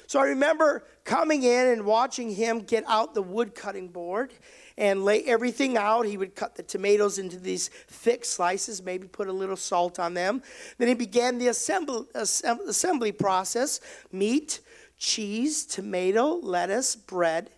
So 0.07 0.19
I 0.19 0.25
remember 0.25 0.85
coming 1.03 1.43
in 1.43 1.67
and 1.67 1.85
watching 1.85 2.29
him 2.29 2.59
get 2.59 2.83
out 2.87 3.13
the 3.13 3.23
wood 3.23 3.55
cutting 3.55 3.87
board 3.87 4.33
and 4.77 5.05
lay 5.05 5.23
everything 5.23 5.77
out. 5.77 6.05
He 6.05 6.17
would 6.17 6.35
cut 6.35 6.55
the 6.55 6.63
tomatoes 6.63 7.17
into 7.17 7.39
these 7.39 7.69
thick 7.69 8.25
slices, 8.25 8.83
maybe 8.83 9.07
put 9.07 9.27
a 9.27 9.33
little 9.33 9.55
salt 9.55 9.99
on 9.99 10.13
them. 10.13 10.41
Then 10.77 10.87
he 10.87 10.93
began 10.93 11.37
the 11.37 11.47
assembly, 11.47 12.05
assembly 12.13 13.11
process 13.11 13.79
meat, 14.11 14.61
cheese, 14.97 15.65
tomato, 15.65 16.35
lettuce, 16.35 16.95
bread. 16.95 17.49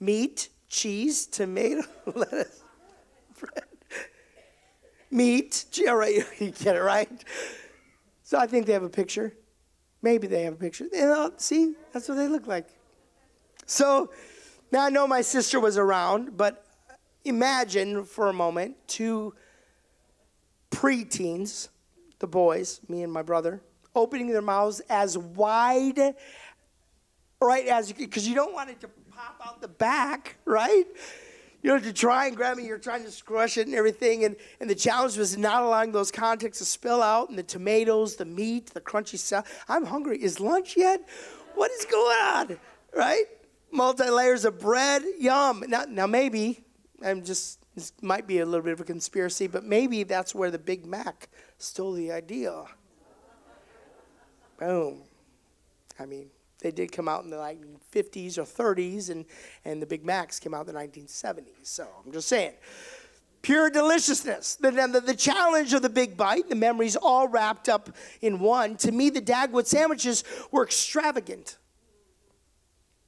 Meat, 0.00 0.48
cheese, 0.68 1.26
tomato, 1.26 1.82
lettuce, 2.14 2.62
bread 3.38 3.64
meat. 5.14 5.64
Yeah, 5.72 5.92
right. 5.92 6.26
You 6.40 6.50
get 6.50 6.76
it 6.76 6.82
right. 6.82 7.08
So 8.24 8.38
I 8.38 8.46
think 8.46 8.66
they 8.66 8.72
have 8.72 8.82
a 8.82 8.88
picture. 8.88 9.32
Maybe 10.02 10.26
they 10.26 10.42
have 10.42 10.54
a 10.54 10.56
picture. 10.56 10.86
You 10.92 11.06
know, 11.06 11.32
see, 11.38 11.74
that's 11.92 12.08
what 12.08 12.16
they 12.16 12.28
look 12.28 12.46
like. 12.46 12.68
So 13.66 14.10
now 14.74 14.86
I 14.86 14.90
know 14.90 15.06
my 15.06 15.20
sister 15.20 15.60
was 15.60 15.78
around, 15.78 16.36
but 16.36 16.66
imagine 17.24 18.04
for 18.04 18.28
a 18.28 18.32
moment 18.32 18.76
two 18.88 19.32
preteens, 20.72 21.68
the 22.18 22.26
boys, 22.26 22.80
me 22.88 23.04
and 23.04 23.12
my 23.12 23.22
brother, 23.22 23.62
opening 23.94 24.26
their 24.26 24.42
mouths 24.42 24.80
as 24.90 25.16
wide, 25.16 26.16
right, 27.40 27.66
as 27.68 27.92
because 27.92 28.26
you 28.26 28.34
don't 28.34 28.52
want 28.52 28.68
it 28.68 28.80
to 28.80 28.88
pop 29.12 29.40
out 29.46 29.60
the 29.60 29.68
back, 29.68 30.38
right? 30.44 30.86
you 31.62 31.70
know, 31.70 31.78
to 31.78 31.92
try 31.92 32.26
and 32.26 32.36
grab 32.36 32.58
it, 32.58 32.64
you're 32.64 32.76
trying 32.76 33.04
to 33.04 33.12
squash 33.12 33.56
it 33.56 33.68
and 33.68 33.76
everything. 33.76 34.24
And, 34.24 34.34
and 34.58 34.68
the 34.68 34.74
challenge 34.74 35.16
was 35.16 35.38
not 35.38 35.62
allowing 35.62 35.92
those 35.92 36.10
contacts 36.10 36.58
to 36.58 36.64
spill 36.64 37.00
out 37.00 37.30
and 37.30 37.38
the 37.38 37.44
tomatoes, 37.44 38.16
the 38.16 38.24
meat, 38.24 38.66
the 38.74 38.80
crunchy 38.80 39.18
stuff. 39.18 39.64
I'm 39.68 39.86
hungry. 39.86 40.22
Is 40.22 40.40
lunch 40.40 40.76
yet? 40.76 41.08
What 41.54 41.70
is 41.70 41.86
going 41.86 42.18
on? 42.18 42.58
Right? 42.94 43.24
Multi 43.74 44.08
layers 44.08 44.44
of 44.44 44.60
bread. 44.60 45.02
Yum. 45.18 45.64
Now, 45.68 45.84
now 45.88 46.06
maybe, 46.06 46.64
I'm 47.04 47.24
just 47.24 47.58
This 47.74 47.92
might 48.00 48.26
be 48.26 48.38
a 48.38 48.46
little 48.46 48.62
bit 48.62 48.72
of 48.72 48.80
a 48.80 48.84
conspiracy, 48.84 49.48
but 49.48 49.64
maybe 49.64 50.04
that's 50.04 50.34
where 50.34 50.50
the 50.50 50.58
Big 50.58 50.86
Mac 50.86 51.28
stole 51.58 51.92
the 51.92 52.12
idea. 52.12 52.64
Boom. 54.58 55.02
I 55.98 56.06
mean, 56.06 56.30
they 56.60 56.70
did 56.70 56.92
come 56.92 57.08
out 57.08 57.24
in 57.24 57.30
the 57.30 57.36
1950s 57.36 58.38
or 58.38 58.44
30s, 58.44 59.10
and, 59.10 59.24
and 59.64 59.82
the 59.82 59.86
Big 59.86 60.04
Macs 60.04 60.38
came 60.38 60.54
out 60.54 60.68
in 60.68 60.74
the 60.74 60.80
1970s. 60.80 61.64
So 61.64 61.86
I'm 62.04 62.12
just 62.12 62.28
saying. 62.28 62.52
Pure 63.42 63.70
deliciousness. 63.70 64.54
The, 64.54 64.70
the, 64.70 65.00
the 65.00 65.14
challenge 65.14 65.74
of 65.74 65.82
the 65.82 65.90
big 65.90 66.16
bite, 66.16 66.48
the 66.48 66.54
memories 66.54 66.96
all 66.96 67.28
wrapped 67.28 67.68
up 67.68 67.90
in 68.22 68.38
one. 68.38 68.76
To 68.78 68.90
me, 68.90 69.10
the 69.10 69.20
Dagwood 69.20 69.66
sandwiches 69.66 70.24
were 70.50 70.64
extravagant. 70.64 71.58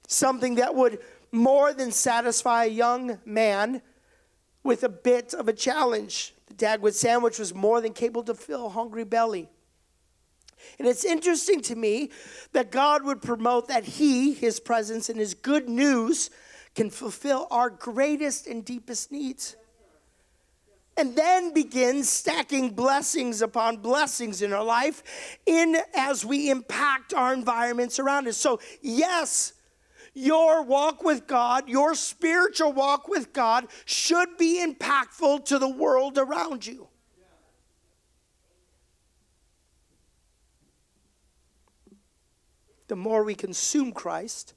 Something 0.06 0.56
that 0.56 0.74
would 0.74 0.98
more 1.32 1.72
than 1.72 1.90
satisfy 1.90 2.64
a 2.64 2.70
young 2.70 3.18
man 3.24 3.82
with 4.62 4.84
a 4.84 4.88
bit 4.88 5.34
of 5.34 5.48
a 5.48 5.52
challenge. 5.52 6.34
The 6.46 6.54
Dagwood 6.54 6.94
sandwich 6.94 7.38
was 7.38 7.54
more 7.54 7.80
than 7.80 7.92
capable 7.92 8.22
to 8.24 8.34
fill 8.34 8.66
a 8.66 8.70
hungry 8.70 9.04
belly. 9.04 9.48
And 10.78 10.88
it's 10.88 11.04
interesting 11.04 11.60
to 11.62 11.76
me 11.76 12.10
that 12.52 12.70
God 12.70 13.04
would 13.04 13.22
promote 13.22 13.68
that 13.68 13.84
He, 13.84 14.32
His 14.32 14.60
presence, 14.60 15.08
and 15.08 15.18
His 15.18 15.34
good 15.34 15.68
news 15.68 16.30
can 16.74 16.90
fulfill 16.90 17.46
our 17.50 17.70
greatest 17.70 18.46
and 18.46 18.64
deepest 18.64 19.12
needs. 19.12 19.56
And 20.98 21.14
then 21.14 21.52
begins 21.52 22.08
stacking 22.08 22.70
blessings 22.70 23.42
upon 23.42 23.78
blessings 23.78 24.40
in 24.40 24.52
our 24.52 24.64
life 24.64 25.38
in 25.44 25.76
as 25.94 26.24
we 26.24 26.48
impact 26.48 27.12
our 27.12 27.34
environments 27.34 27.98
around 27.98 28.26
us. 28.26 28.38
So, 28.38 28.60
yes, 28.80 29.52
your 30.16 30.62
walk 30.62 31.04
with 31.04 31.26
God, 31.26 31.68
your 31.68 31.94
spiritual 31.94 32.72
walk 32.72 33.06
with 33.06 33.34
God, 33.34 33.66
should 33.84 34.38
be 34.38 34.64
impactful 34.64 35.44
to 35.44 35.58
the 35.58 35.68
world 35.68 36.16
around 36.16 36.66
you. 36.66 36.88
The 42.88 42.96
more 42.96 43.24
we 43.24 43.34
consume 43.34 43.92
Christ 43.92 44.54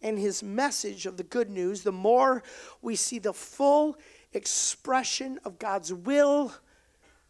and 0.00 0.18
his 0.18 0.42
message 0.42 1.04
of 1.04 1.18
the 1.18 1.24
good 1.24 1.50
news, 1.50 1.82
the 1.82 1.92
more 1.92 2.42
we 2.80 2.96
see 2.96 3.18
the 3.18 3.34
full 3.34 3.98
expression 4.32 5.38
of 5.44 5.58
God's 5.58 5.92
will, 5.92 6.54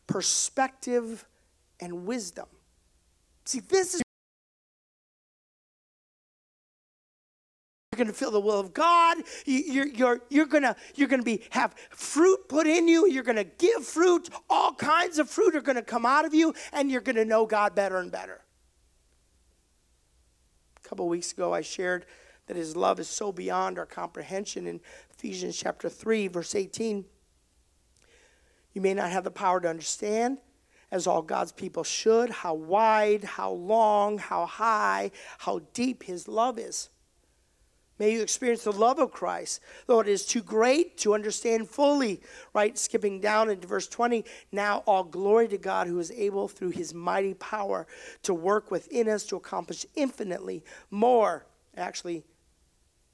perspective, 0.07 1.27
and 1.81 2.07
wisdom. 2.07 2.47
See, 3.45 3.59
this 3.59 3.97
is 3.97 4.03
going 8.01 8.13
to 8.13 8.19
feel 8.19 8.31
the 8.31 8.41
will 8.41 8.59
of 8.59 8.73
God. 8.73 9.19
You're, 9.45 9.87
you're, 9.87 10.21
you're 10.31 10.47
going 10.47 10.63
to 10.63 10.75
you're 10.95 11.09
going 11.09 11.21
to 11.21 11.25
be 11.25 11.43
have 11.51 11.75
fruit 11.91 12.49
put 12.49 12.67
in 12.67 12.89
you. 12.89 13.07
You're 13.07 13.23
going 13.23 13.37
to 13.37 13.45
give 13.45 13.85
fruit. 13.85 14.31
All 14.49 14.73
kinds 14.73 15.19
of 15.19 15.29
fruit 15.29 15.55
are 15.55 15.61
going 15.61 15.77
to 15.77 15.83
come 15.83 16.07
out 16.07 16.25
of 16.25 16.33
you, 16.33 16.55
and 16.73 16.91
you're 16.91 17.03
going 17.03 17.17
to 17.17 17.27
know 17.27 17.45
God 17.45 17.75
better 17.75 17.99
and 17.99 18.11
better. 18.11 18.41
A 20.83 20.89
couple 20.89 21.09
weeks 21.09 21.33
ago, 21.33 21.53
I 21.53 21.61
shared 21.61 22.07
that 22.47 22.57
His 22.57 22.75
love 22.75 22.99
is 22.99 23.09
so 23.09 23.33
beyond 23.33 23.79
our 23.79 23.87
comprehension 23.87 24.67
in 24.67 24.81
Ephesians 25.11 25.57
chapter 25.57 25.89
3, 25.91 26.29
verse 26.29 26.55
18. 26.55 27.05
You 28.73 28.81
may 28.81 28.95
not 28.95 29.11
have 29.11 29.25
the 29.25 29.31
power 29.31 29.61
to 29.61 29.69
understand, 29.69 30.39
as 30.91 31.07
all 31.07 31.23
God's 31.23 31.53
people 31.53 31.85
should, 31.85 32.31
how 32.31 32.55
wide, 32.55 33.25
how 33.25 33.51
long, 33.51 34.17
how 34.19 34.47
high, 34.47 35.11
how 35.39 35.61
deep 35.75 36.05
His 36.05 36.27
love 36.27 36.59
is. 36.59 36.89
May 38.01 38.13
you 38.15 38.23
experience 38.23 38.65
the 38.65 38.73
love 38.73 38.99
of 38.99 39.13
Christ, 39.13 39.61
though 39.87 40.01
it 40.01 40.09
is 40.09 40.25
too 40.25 40.41
great 40.41 40.97
to 40.99 41.13
understand 41.13 41.69
fully. 41.69 42.23
Right? 42.55 42.77
Skipping 42.79 43.21
down 43.21 43.51
into 43.51 43.69
verse 43.69 43.87
20. 43.87 44.25
Now, 44.51 44.79
all 44.87 45.05
glory 45.05 45.49
to 45.49 45.59
God 45.59 45.87
who 45.87 46.01
is 46.01 46.11
able 46.11 46.49
through 46.49 46.71
his 46.71 46.95
mighty 46.95 47.35
power 47.35 47.87
to 48.23 48.33
work 48.33 48.71
within 48.71 49.07
us 49.07 49.25
to 49.25 49.37
accomplish 49.37 49.85
infinitely 49.97 50.65
more. 50.91 51.45
Actually, 51.77 52.25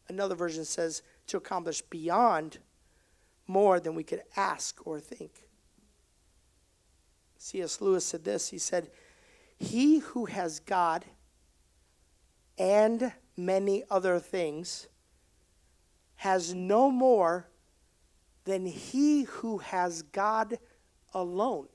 another 0.09 0.37
version 0.37 0.65
says 0.65 1.03
to 1.27 1.37
accomplish 1.37 1.83
beyond 1.83 2.59
more 3.49 3.81
than 3.81 3.97
we 3.97 4.05
could 4.05 4.23
ask 4.37 4.87
or 4.87 5.01
think. 5.01 5.43
C.S. 7.39 7.81
Lewis 7.81 8.07
said 8.07 8.23
this 8.23 8.51
He 8.51 8.59
said, 8.59 8.93
He 9.59 9.99
who 9.99 10.27
has 10.27 10.61
God 10.61 11.05
and 12.59 13.13
many 13.37 13.85
other 13.91 14.19
things, 14.19 14.89
has 16.17 16.55
no 16.55 16.91
more 16.91 17.49
than 18.45 18.65
he 18.65 19.25
who 19.25 19.59
has 19.59 20.03
God 20.03 20.59
alone. 21.13 21.69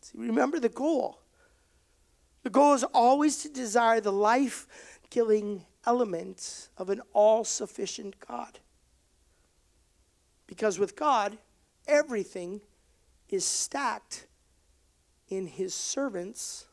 See, 0.00 0.18
remember 0.18 0.58
the 0.58 0.68
goal. 0.68 1.20
The 2.42 2.50
goal 2.50 2.74
is 2.74 2.84
always 2.84 3.42
to 3.42 3.48
desire 3.48 4.00
the 4.00 4.12
life 4.12 4.66
giving 5.10 5.66
element 5.86 6.68
of 6.76 6.88
an 6.88 7.02
all 7.12 7.44
sufficient 7.44 8.18
God. 8.26 8.60
Because 10.46 10.78
with 10.78 10.96
God, 10.96 11.38
everything 11.86 12.60
is 13.28 13.44
stacked 13.44 14.26
in 15.28 15.46
his 15.46 15.74
servant's 15.74 16.66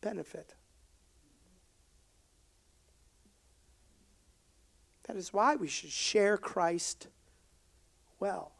benefit. 0.00 0.54
That 5.04 5.16
is 5.16 5.32
why 5.32 5.56
we 5.56 5.66
should 5.66 5.90
share 5.90 6.36
Christ 6.36 7.08
well. 8.20 8.52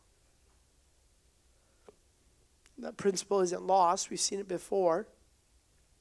That 2.78 2.96
principle 2.96 3.40
isn't 3.40 3.62
lost. 3.62 4.10
We've 4.10 4.18
seen 4.18 4.40
it 4.40 4.48
before. 4.48 5.06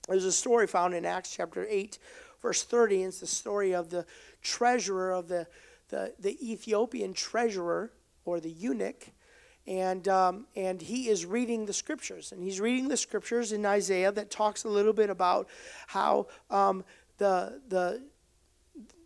There's 0.08 0.26
a 0.26 0.32
story 0.32 0.66
found 0.66 0.96
in 0.96 1.06
Acts 1.06 1.36
chapter 1.36 1.68
8, 1.70 2.00
verse 2.42 2.64
30. 2.64 2.96
And 2.96 3.06
it's 3.10 3.20
the 3.20 3.28
story 3.28 3.76
of 3.76 3.90
the 3.90 4.06
treasurer 4.42 5.12
of 5.12 5.28
the, 5.28 5.46
the, 5.90 6.14
the 6.20 6.52
Ethiopian 6.52 7.14
treasurer 7.14 7.92
or 8.26 8.40
the 8.40 8.50
eunuch, 8.50 9.08
and 9.68 10.08
um, 10.08 10.48
and 10.56 10.82
he 10.82 11.10
is 11.10 11.26
reading 11.26 11.66
the 11.66 11.74
scriptures, 11.74 12.32
and 12.32 12.42
he's 12.44 12.60
reading 12.60 12.88
the 12.88 12.98
scriptures 12.98 13.52
in 13.52 13.66
Isaiah 13.66 14.12
that 14.12 14.32
talks 14.32 14.64
a 14.64 14.70
little 14.70 14.94
bit 14.94 15.10
about 15.10 15.48
how 15.88 16.28
um, 16.50 16.84
the 17.18 17.62
the 17.68 18.04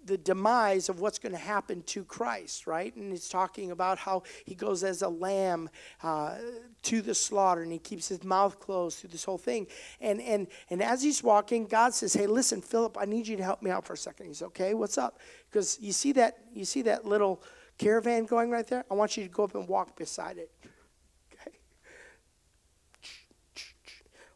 the 0.06 0.18
demise 0.18 0.90
of 0.90 1.00
what's 1.00 1.20
going 1.20 1.32
to 1.32 1.38
happen 1.38 1.82
to 1.84 2.04
Christ, 2.04 2.68
right? 2.68 2.96
And 2.96 3.12
he's 3.12 3.30
talking 3.30 3.72
about 3.72 3.98
how 3.98 4.24
he 4.46 4.56
goes 4.56 4.84
as 4.84 5.02
a 5.02 5.10
lamb 5.10 5.70
uh, 6.02 6.38
to 6.84 7.02
the 7.02 7.16
slaughter, 7.16 7.62
and 7.62 7.72
he 7.72 7.80
keeps 7.80 8.08
his 8.08 8.24
mouth 8.24 8.60
closed 8.60 9.00
through 9.00 9.12
this 9.12 9.24
whole 9.24 9.38
thing. 9.38 9.68
And 10.02 10.22
and 10.22 10.48
and 10.70 10.82
as 10.82 11.02
he's 11.02 11.24
walking, 11.24 11.66
God 11.66 11.94
says, 11.94 12.14
"Hey, 12.14 12.28
listen, 12.28 12.62
Philip, 12.62 12.98
I 13.00 13.06
need 13.06 13.28
you 13.28 13.38
to 13.38 13.44
help 13.44 13.62
me 13.62 13.72
out 13.72 13.86
for 13.86 13.94
a 13.94 13.98
second. 13.98 14.28
He's 14.28 14.42
okay. 14.42 14.74
What's 14.74 14.98
up? 14.98 15.20
Because 15.50 15.78
you 15.82 15.92
see 15.92 16.12
that 16.14 16.38
you 16.54 16.66
see 16.66 16.82
that 16.84 17.06
little 17.06 17.42
caravan 17.78 18.26
going 18.26 18.50
right 18.50 18.66
there, 18.68 18.86
I 18.90 18.94
want 18.94 19.18
you 19.18 19.24
to 19.24 19.30
go 19.30 19.44
up 19.44 19.56
and 19.56 19.68
walk 19.68 19.98
beside 19.98 20.38
it. 20.38 20.52
Okay? 21.34 21.58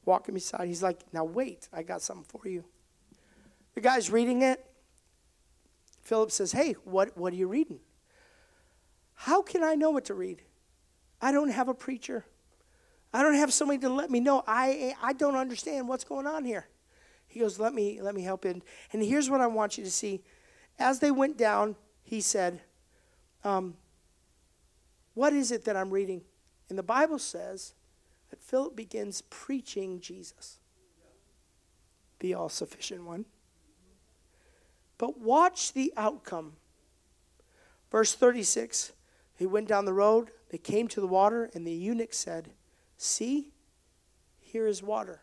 Walking 0.06 0.34
beside. 0.34 0.68
He's 0.68 0.84
like, 0.84 1.02
now 1.14 1.24
wait, 1.24 1.70
I 1.72 1.84
got 1.84 2.02
something 2.02 2.26
for 2.26 2.48
you. 2.48 2.64
The 3.76 3.82
guy's 3.82 4.10
reading 4.10 4.42
it. 4.42 4.64
Philip 6.08 6.32
says, 6.32 6.54
Hey, 6.54 6.72
what, 6.86 7.18
what 7.18 7.34
are 7.34 7.36
you 7.36 7.50
reading? 7.50 7.82
How 9.14 9.42
can 9.42 9.62
I 9.62 9.76
know 9.76 9.92
what 9.92 10.06
to 10.06 10.14
read? 10.14 10.42
I 11.22 11.34
don't 11.34 11.50
have 11.50 11.68
a 11.68 11.74
preacher. 11.74 12.24
I 13.14 13.24
don't 13.24 13.34
have 13.34 13.52
somebody 13.52 13.80
to 13.80 13.90
let 13.90 14.10
me 14.10 14.22
know. 14.22 14.42
I, 14.48 14.96
I 15.02 15.12
don't 15.12 15.36
understand 15.36 15.90
what's 15.90 16.06
going 16.06 16.26
on 16.26 16.46
here. 16.46 16.70
He 17.28 17.42
goes, 17.42 17.60
Let 17.60 17.74
me 17.74 18.00
let 18.02 18.16
me 18.16 18.22
help 18.22 18.46
in. 18.46 18.64
And 18.94 19.04
here's 19.04 19.30
what 19.30 19.42
I 19.42 19.48
want 19.48 19.78
you 19.78 19.84
to 19.84 19.92
see. 19.92 20.24
As 20.80 21.00
they 21.00 21.12
went 21.12 21.38
down, 21.38 21.76
he 22.04 22.22
said, 22.22 22.62
um, 23.44 23.76
what 25.14 25.34
is 25.34 25.52
it 25.52 25.66
that 25.66 25.76
I'm 25.76 25.90
reading? 25.90 26.22
And 26.70 26.78
the 26.78 26.84
Bible 26.84 27.20
says 27.20 27.74
that 28.30 28.42
Philip 28.42 28.78
begins 28.78 29.24
preaching 29.30 30.00
Jesus, 30.00 30.60
the 32.20 32.34
all 32.34 32.48
sufficient 32.48 33.04
one. 33.04 33.26
But 34.98 35.20
watch 35.20 35.74
the 35.74 35.94
outcome. 35.96 36.54
Verse 37.92 38.14
36 38.14 38.94
He 39.36 39.46
went 39.46 39.68
down 39.68 39.86
the 39.86 39.94
road, 39.94 40.32
they 40.50 40.58
came 40.58 40.88
to 40.90 41.02
the 41.02 41.08
water, 41.08 41.50
and 41.54 41.66
the 41.66 41.72
eunuch 41.72 42.14
said, 42.14 42.52
See, 42.98 43.52
here 44.40 44.68
is 44.68 44.82
water. 44.82 45.22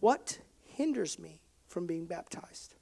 What 0.00 0.38
hinders 0.64 1.18
me 1.18 1.40
from 1.68 1.86
being 1.86 2.06
baptized? 2.06 2.74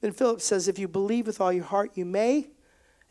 Then 0.00 0.12
Philip 0.12 0.40
says, 0.40 0.68
If 0.68 0.78
you 0.78 0.86
believe 0.86 1.26
with 1.26 1.40
all 1.40 1.52
your 1.52 1.64
heart, 1.64 1.92
you 1.94 2.04
may. 2.04 2.48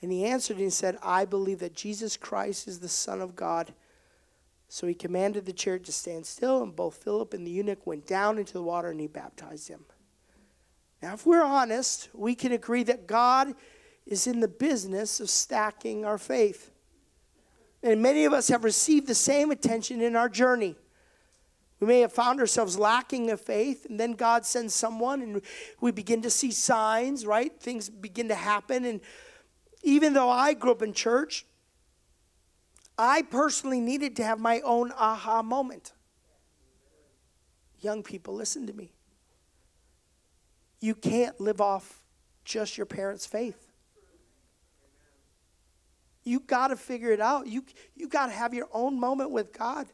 And 0.01 0.11
he 0.11 0.25
answered 0.25 0.57
and 0.57 0.65
he 0.65 0.69
said, 0.69 0.97
I 1.01 1.25
believe 1.25 1.59
that 1.59 1.73
Jesus 1.73 2.15
Christ 2.15 2.67
is 2.67 2.79
the 2.79 2.87
Son 2.87 3.21
of 3.21 3.35
God. 3.35 3.73
So 4.67 4.87
he 4.87 4.93
commanded 4.93 5.45
the 5.45 5.53
chariot 5.53 5.85
to 5.85 5.91
stand 5.91 6.25
still, 6.25 6.63
and 6.63 6.75
both 6.75 7.03
Philip 7.03 7.33
and 7.33 7.45
the 7.45 7.51
eunuch 7.51 7.85
went 7.85 8.07
down 8.07 8.37
into 8.37 8.53
the 8.53 8.63
water 8.63 8.89
and 8.89 8.99
he 8.99 9.07
baptized 9.07 9.67
him. 9.67 9.85
Now, 11.01 11.13
if 11.13 11.25
we're 11.25 11.43
honest, 11.43 12.09
we 12.13 12.35
can 12.35 12.51
agree 12.51 12.83
that 12.83 13.07
God 13.07 13.53
is 14.05 14.27
in 14.27 14.39
the 14.39 14.47
business 14.47 15.19
of 15.19 15.29
stacking 15.29 16.05
our 16.05 16.17
faith. 16.17 16.71
And 17.83 18.01
many 18.01 18.25
of 18.25 18.33
us 18.33 18.47
have 18.47 18.63
received 18.63 19.07
the 19.07 19.15
same 19.15 19.51
attention 19.51 20.01
in 20.01 20.15
our 20.15 20.29
journey. 20.29 20.75
We 21.79 21.87
may 21.87 21.99
have 21.99 22.13
found 22.13 22.39
ourselves 22.39 22.79
lacking 22.79 23.29
of 23.29 23.41
faith, 23.41 23.85
and 23.87 23.99
then 23.99 24.13
God 24.13 24.45
sends 24.45 24.73
someone, 24.73 25.21
and 25.21 25.41
we 25.81 25.91
begin 25.91 26.21
to 26.23 26.29
see 26.29 26.51
signs, 26.51 27.25
right? 27.25 27.51
Things 27.59 27.89
begin 27.89 28.29
to 28.29 28.35
happen. 28.35 28.85
And 28.85 29.01
even 29.83 30.13
though 30.13 30.29
I 30.29 30.53
grew 30.53 30.71
up 30.71 30.81
in 30.81 30.93
church, 30.93 31.45
I 32.97 33.23
personally 33.23 33.81
needed 33.81 34.15
to 34.17 34.23
have 34.23 34.39
my 34.39 34.61
own 34.61 34.91
aha 34.93 35.41
moment. 35.41 35.93
Young 37.79 38.03
people, 38.03 38.33
listen 38.33 38.67
to 38.67 38.73
me. 38.73 38.93
You 40.79 40.95
can't 40.95 41.39
live 41.39 41.61
off 41.61 42.03
just 42.45 42.77
your 42.77 42.85
parents' 42.85 43.25
faith. 43.25 43.71
You 46.23 46.39
got 46.39 46.69
to 46.69 46.75
figure 46.75 47.11
it 47.11 47.21
out. 47.21 47.47
You, 47.47 47.63
you 47.95 48.07
got 48.07 48.27
to 48.27 48.31
have 48.31 48.53
your 48.53 48.67
own 48.73 48.99
moment 48.99 49.31
with 49.31 49.53
God. 49.53 49.87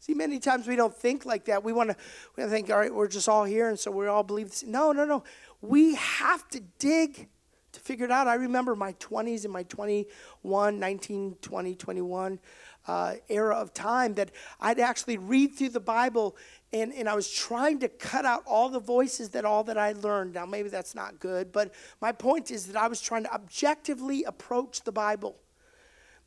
See, 0.00 0.14
many 0.14 0.38
times 0.38 0.66
we 0.66 0.76
don't 0.76 0.96
think 0.96 1.26
like 1.26 1.44
that. 1.44 1.62
We 1.62 1.74
want 1.74 1.90
to 1.90 1.96
we 2.36 2.44
think, 2.44 2.70
all 2.70 2.78
right, 2.78 2.92
we're 2.92 3.06
just 3.06 3.28
all 3.28 3.44
here, 3.44 3.68
and 3.68 3.78
so 3.78 3.90
we 3.90 4.06
all 4.06 4.22
believe 4.22 4.48
this. 4.48 4.64
No, 4.64 4.92
no, 4.92 5.04
no. 5.04 5.22
We 5.60 5.94
have 5.94 6.48
to 6.48 6.60
dig 6.78 7.28
to 7.72 7.80
figure 7.80 8.04
it 8.04 8.10
out. 8.10 8.28
I 8.28 8.34
remember 8.34 8.74
my 8.74 8.92
20s 8.94 9.44
and 9.44 9.52
my 9.52 9.62
21, 9.64 10.78
19, 10.78 11.36
20, 11.40 11.74
21 11.74 12.38
uh, 12.86 13.14
era 13.28 13.54
of 13.54 13.74
time 13.74 14.14
that 14.14 14.30
I'd 14.60 14.80
actually 14.80 15.18
read 15.18 15.54
through 15.54 15.70
the 15.70 15.80
Bible 15.80 16.36
and, 16.72 16.92
and 16.92 17.08
I 17.08 17.14
was 17.14 17.30
trying 17.30 17.80
to 17.80 17.88
cut 17.88 18.24
out 18.24 18.42
all 18.46 18.68
the 18.68 18.80
voices 18.80 19.30
that 19.30 19.44
all 19.44 19.64
that 19.64 19.76
I 19.76 19.92
learned. 19.92 20.34
Now, 20.34 20.46
maybe 20.46 20.68
that's 20.68 20.94
not 20.94 21.18
good, 21.18 21.50
but 21.52 21.74
my 22.00 22.12
point 22.12 22.50
is 22.50 22.66
that 22.66 22.76
I 22.76 22.86
was 22.86 23.00
trying 23.00 23.24
to 23.24 23.34
objectively 23.34 24.24
approach 24.24 24.82
the 24.82 24.92
Bible 24.92 25.36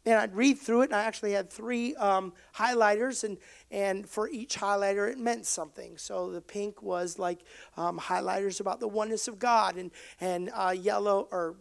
and 0.06 0.16
I'd 0.16 0.36
read 0.36 0.58
through 0.58 0.82
it, 0.82 0.86
and 0.86 0.96
I 0.96 1.04
actually 1.04 1.32
had 1.32 1.50
three 1.50 1.96
um, 1.96 2.34
highlighters, 2.56 3.24
and, 3.24 3.38
and 3.72 4.08
for 4.08 4.28
each 4.30 4.58
highlighter, 4.58 5.10
it 5.10 5.18
meant 5.18 5.46
something. 5.46 5.98
So 5.98 6.32
the 6.32 6.42
pink 6.42 6.82
was 6.82 7.18
like 7.18 7.40
um, 7.78 8.00
highlighters 8.00 8.60
about 8.60 8.80
the 8.80 8.88
oneness 8.88 9.28
of 9.28 9.40
God, 9.40 9.78
and, 9.78 9.92
and 10.20 10.52
uh, 10.54 10.76
yellow 10.78 11.28
or 11.32 11.56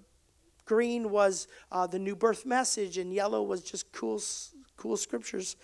green 0.64 1.10
was 1.10 1.48
uh, 1.70 1.86
the 1.86 1.98
new 1.98 2.16
birth 2.16 2.44
message, 2.44 2.98
and 2.98 3.12
yellow 3.12 3.42
was 3.42 3.62
just 3.62 3.92
cool, 3.92 4.20
cool 4.76 4.96
scriptures. 4.96 5.56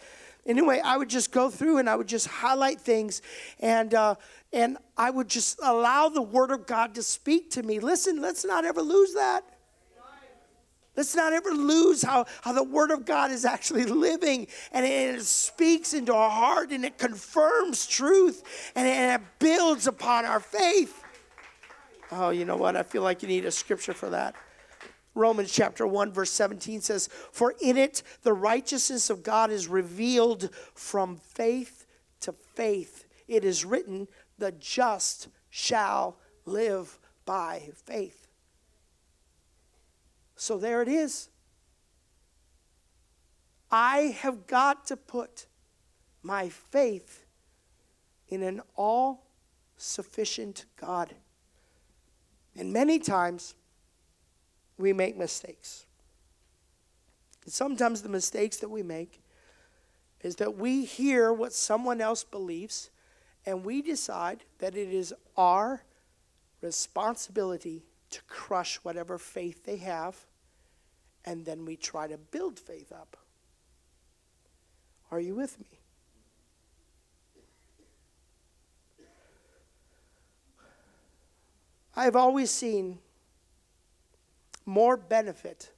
Anyway, 0.47 0.81
I 0.83 0.97
would 0.97 1.11
just 1.11 1.31
go 1.31 1.51
through 1.51 1.79
and 1.79 1.91
I 1.91 1.97
would 1.97 2.07
just 2.07 2.27
highlight 2.27 2.81
things, 2.81 3.23
and 3.61 3.93
uh, 3.93 4.15
and 4.53 4.79
I 4.97 5.11
would 5.11 5.29
just 5.29 5.59
allow 5.63 6.09
the 6.09 6.23
Word 6.23 6.51
of 6.51 6.67
God 6.67 6.95
to 6.95 7.03
speak 7.03 7.51
to 7.51 7.63
me. 7.63 7.81
Listen, 7.81 8.23
let's 8.23 8.45
not 8.45 8.65
ever 8.65 8.81
lose 8.81 9.13
that. 9.15 9.45
Let's 10.99 11.15
not 11.15 11.33
ever 11.33 11.51
lose 11.51 12.03
how, 12.03 12.27
how 12.43 12.53
the 12.53 12.65
Word 12.65 12.91
of 12.91 13.05
God 13.05 13.31
is 13.31 13.45
actually 13.45 13.85
living 13.85 14.49
and 14.73 14.85
it, 14.85 15.23
speaks 15.23 15.95
into 15.95 16.13
our 16.13 16.29
heart 16.29 16.73
and 16.73 16.85
it 16.85 16.99
confirms 16.99 17.87
truth 17.87 18.43
and 18.75 18.85
it, 18.85 18.91
and 18.91 19.23
it 19.23 19.29
builds 19.39 19.87
upon 19.87 20.25
our 20.25 20.41
faith. 20.41 21.05
Oh, 22.11 22.31
you 22.31 22.45
know 22.45 22.57
what? 22.57 22.75
I 22.75 22.83
feel 22.83 23.03
like 23.03 23.23
you 23.23 23.29
need 23.29 23.45
a 23.45 23.53
scripture 23.53 23.93
for 23.93 24.11
that. 24.11 24.35
Romans 25.15 25.53
chapter 25.53 25.87
1, 25.87 26.11
verse 26.11 26.33
17 26.33 26.81
says, 26.81 27.09
For 27.31 27.55
in 27.63 27.77
it 27.77 28.03
the 28.23 28.33
righteousness 28.33 29.09
of 29.09 29.23
God 29.23 29.53
is 29.53 29.69
revealed 29.69 30.51
from 30.75 31.19
faith 31.19 31.87
to 32.23 32.33
faith. 32.33 33.07
It 33.29 33.45
is 33.45 33.65
written, 33.65 34.09
The 34.39 34.51
just 34.51 35.29
shall 35.49 36.19
live 36.45 36.99
by 37.25 37.71
faith. 37.87 38.28
So 40.41 40.57
there 40.57 40.81
it 40.83 40.89
is. 40.89 41.29
I 43.73 44.17
have 44.21 44.47
got 44.47 44.87
to 44.87 44.97
put 44.97 45.47
my 46.23 46.49
faith 46.49 47.27
in 48.29 48.45
an 48.45 48.63
all 48.77 49.27
sufficient 49.77 50.65
God. 50.81 51.13
And 52.57 52.73
many 52.73 53.01
times 53.01 53.57
we 54.79 54.93
make 54.93 55.17
mistakes. 55.17 55.87
And 57.45 57.53
sometimes 57.53 58.03
the 58.03 58.09
mistakes 58.09 58.59
that 58.59 58.69
we 58.69 58.85
make 58.85 59.21
is 60.21 60.37
that 60.37 60.57
we 60.57 60.85
hear 60.85 61.33
what 61.33 61.53
someone 61.53 62.01
else 62.01 62.23
believes 62.23 62.91
and 63.45 63.65
we 63.65 63.83
decide 63.83 64.45
that 64.61 64.77
it 64.77 64.89
is 64.89 65.13
our 65.37 65.83
responsibility 66.61 67.83
to 68.11 68.23
crush 68.29 68.77
whatever 68.77 69.19
faith 69.19 69.65
they 69.65 69.77
have 69.77 70.17
and 71.25 71.45
then 71.45 71.65
we 71.65 71.77
try 71.77 72.07
to 72.07 72.17
build 72.17 72.59
faith 72.59 72.91
up. 72.93 73.17
Are 75.11 75.21
you 75.21 75.35
with 75.35 75.59
me? 75.61 75.67
I've 81.95 82.17
always 82.17 82.51
seen 82.51 82.99
more 84.65 84.97
benefit 84.97 85.73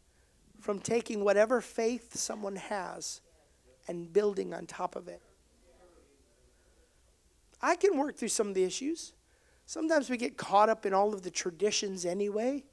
from 0.60 0.78
taking 0.78 1.24
whatever 1.24 1.60
faith 1.60 2.14
someone 2.16 2.56
has 2.56 3.22
and 3.88 4.12
building 4.12 4.52
on 4.52 4.66
top 4.66 4.96
of 4.96 5.08
it. 5.08 5.22
I 7.62 7.76
can 7.76 7.96
work 7.96 8.16
through 8.16 8.28
some 8.28 8.48
of 8.48 8.54
the 8.54 8.64
issues. 8.64 9.14
Sometimes 9.70 10.10
we 10.10 10.16
get 10.16 10.36
caught 10.36 10.68
up 10.68 10.84
in 10.84 10.92
all 10.92 11.14
of 11.14 11.22
the 11.22 11.30
traditions 11.30 12.04
anyway. 12.04 12.64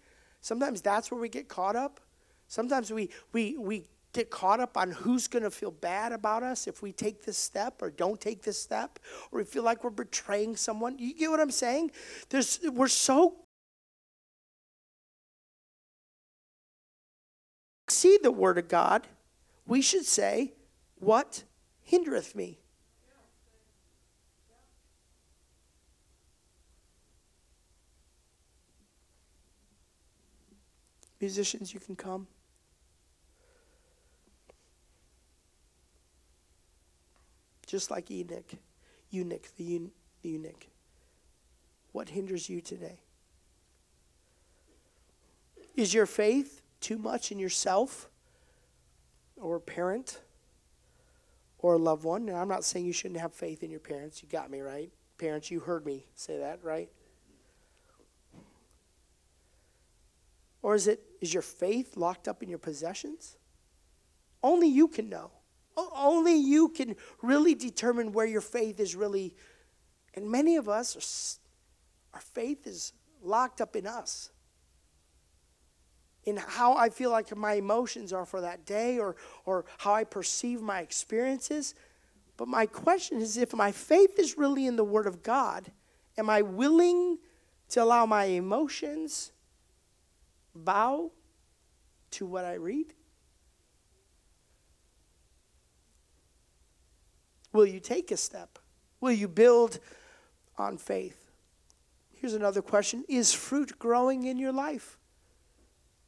Sometimes 0.41 0.81
that's 0.81 1.11
where 1.11 1.21
we 1.21 1.29
get 1.29 1.47
caught 1.47 1.75
up. 1.75 1.99
Sometimes 2.47 2.89
we, 2.89 3.11
we, 3.33 3.55
we 3.55 3.85
get 4.13 4.31
caught 4.31 4.59
up 4.59 4.75
on 4.75 4.89
who's 4.89 5.27
going 5.27 5.43
to 5.43 5.51
feel 5.51 5.69
bad 5.69 6.11
about 6.11 6.41
us 6.41 6.65
if 6.65 6.81
we 6.81 6.91
take 6.91 7.23
this 7.23 7.37
step 7.37 7.83
or 7.83 7.91
don't 7.91 8.19
take 8.19 8.41
this 8.41 8.59
step, 8.59 8.97
or 9.31 9.37
we 9.37 9.45
feel 9.45 9.61
like 9.61 9.83
we're 9.83 9.91
betraying 9.91 10.55
someone. 10.55 10.97
You 10.97 11.13
get 11.13 11.29
what 11.29 11.39
I'm 11.39 11.51
saying? 11.51 11.91
There's, 12.29 12.59
we're 12.63 12.87
so 12.87 13.35
see 17.89 18.17
the 18.19 18.31
word 18.31 18.57
of 18.57 18.69
God, 18.69 19.05
we 19.67 19.83
should 19.83 20.05
say, 20.05 20.53
What 20.95 21.43
hindereth 21.87 22.33
me? 22.33 22.57
Musicians, 31.19 31.73
you 31.73 31.79
can 31.79 31.95
come. 31.95 32.27
just 37.67 37.91
like 37.91 38.09
Enoch, 38.09 38.53
eunuch, 39.11 39.55
the, 39.57 39.81
the 40.23 40.29
eunuch. 40.29 40.67
What 41.91 42.09
hinders 42.09 42.49
you 42.49 42.61
today? 42.61 43.01
Is 45.75 45.93
your 45.93 46.07
faith 46.07 46.61
too 46.81 46.97
much 46.97 47.31
in 47.31 47.37
yourself 47.37 48.09
or 49.35 49.57
a 49.57 49.61
parent 49.61 50.21
or 51.59 51.73
a 51.73 51.77
loved 51.77 52.03
one? 52.03 52.29
And 52.29 52.37
I'm 52.37 52.47
not 52.47 52.63
saying 52.63 52.85
you 52.85 52.93
shouldn't 52.93 53.19
have 53.19 53.33
faith 53.33 53.61
in 53.61 53.69
your 53.69 53.79
parents. 53.79 54.23
You 54.23 54.29
got 54.29 54.49
me, 54.49 54.61
right? 54.61 54.89
Parents, 55.17 55.51
you 55.51 55.59
heard 55.59 55.85
me 55.85 56.05
say 56.15 56.39
that, 56.39 56.63
right? 56.63 56.89
Or 60.63 60.73
is 60.73 60.87
it 60.87 61.01
is 61.21 61.33
your 61.33 61.43
faith 61.43 61.97
locked 61.97 62.27
up 62.27 62.43
in 62.43 62.49
your 62.49 62.59
possessions? 62.59 63.37
Only 64.43 64.67
you 64.67 64.87
can 64.87 65.09
know. 65.09 65.31
Only 65.75 66.35
you 66.35 66.69
can 66.69 66.95
really 67.21 67.53
determine 67.53 68.11
where 68.11 68.25
your 68.25 68.41
faith 68.41 68.79
is 68.79 68.95
really. 68.95 69.35
And 70.15 70.29
many 70.29 70.55
of 70.55 70.67
us, 70.67 71.39
our 72.13 72.21
faith 72.21 72.65
is 72.65 72.93
locked 73.21 73.61
up 73.61 73.75
in 73.75 73.85
us. 73.85 74.31
In 76.23 76.37
how 76.37 76.75
I 76.75 76.89
feel 76.89 77.11
like 77.11 77.35
my 77.35 77.53
emotions 77.53 78.11
are 78.11 78.25
for 78.25 78.41
that 78.41 78.65
day 78.65 78.97
or, 78.99 79.15
or 79.45 79.65
how 79.77 79.93
I 79.93 80.03
perceive 80.03 80.61
my 80.61 80.81
experiences. 80.81 81.73
But 82.35 82.47
my 82.47 82.65
question 82.65 83.21
is 83.21 83.37
if 83.37 83.53
my 83.53 83.71
faith 83.71 84.19
is 84.19 84.37
really 84.37 84.65
in 84.65 84.75
the 84.75 84.83
Word 84.83 85.07
of 85.07 85.23
God, 85.23 85.71
am 86.17 86.29
I 86.29 86.41
willing 86.41 87.17
to 87.69 87.83
allow 87.83 88.05
my 88.05 88.25
emotions 88.25 89.31
bow 90.57 91.11
to 92.11 92.25
what 92.25 92.45
I 92.45 92.55
read? 92.55 92.93
Will 97.53 97.65
you 97.65 97.79
take 97.79 98.11
a 98.11 98.17
step? 98.17 98.59
Will 98.99 99.11
you 99.11 99.27
build 99.27 99.79
on 100.57 100.77
faith? 100.77 101.31
Here's 102.13 102.33
another 102.33 102.61
question 102.61 103.05
Is 103.07 103.33
fruit 103.33 103.79
growing 103.79 104.23
in 104.23 104.37
your 104.37 104.51
life? 104.51 104.97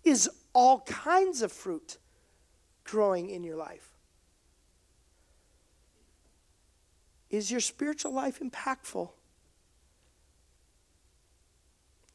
Is 0.03 0.29
all 0.53 0.81
kinds 0.81 1.41
of 1.41 1.51
fruit 1.51 1.97
growing 2.83 3.29
in 3.29 3.43
your 3.43 3.57
life? 3.57 3.93
Is 7.29 7.51
your 7.51 7.59
spiritual 7.59 8.11
life 8.11 8.39
impactful? 8.39 9.09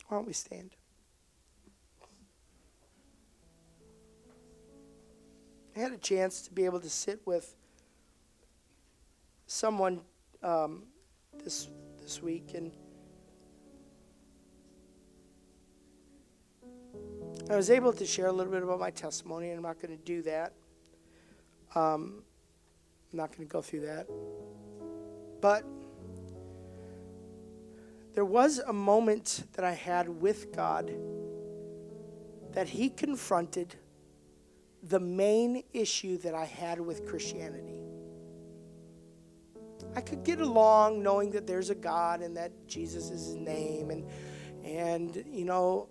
Why 0.09 0.17
don't 0.17 0.27
we 0.27 0.33
stand? 0.33 0.75
I 5.77 5.81
had 5.81 5.93
a 5.93 5.99
chance 5.99 6.43
to 6.43 6.53
be 6.53 6.65
able 6.67 6.79
to 6.81 6.89
sit 6.89 7.21
with 7.27 7.57
someone 9.47 10.03
um, 10.43 10.85
this 11.43 11.69
this 12.01 12.23
week, 12.23 12.53
and 12.55 12.71
I 17.51 17.57
was 17.57 17.71
able 17.71 17.93
to 17.93 18.07
share 18.07 18.27
a 18.27 18.33
little 18.33 18.53
bit 18.53 18.63
about 18.63 18.79
my 18.79 18.91
testimony, 18.91 19.49
and 19.49 19.57
I'm 19.57 19.63
not 19.63 19.81
going 19.81 19.97
to 19.97 20.05
do 20.05 20.23
that. 20.23 20.53
Um, 21.75 22.23
I'm 23.13 23.17
not 23.19 23.31
going 23.37 23.49
to 23.49 23.53
go 23.53 23.61
through 23.61 23.81
that, 23.81 24.07
but 25.41 25.65
there 28.15 28.25
was 28.25 28.61
a 28.61 28.73
moment 28.73 29.43
that 29.55 29.65
I 29.65 29.73
had 29.73 30.09
with 30.09 30.55
God 30.55 30.93
that 32.53 32.69
He 32.69 32.91
confronted 32.91 33.75
the 34.89 35.01
main 35.01 35.63
issue 35.73 36.19
that 36.19 36.35
I 36.35 36.45
had 36.45 36.81
with 36.81 37.07
Christianity. 37.07 37.81
I 39.97 40.01
could 40.01 40.25
get 40.25 40.41
along 40.41 41.03
knowing 41.03 41.31
that 41.33 41.47
there's 41.47 41.71
a 41.71 41.75
God 41.75 42.21
and 42.21 42.37
that 42.37 42.53
Jesus 42.67 43.11
is 43.11 43.27
his 43.27 43.35
name 43.37 43.91
and 43.91 44.09
and 44.65 45.25
you 45.31 45.45
know 45.45 45.89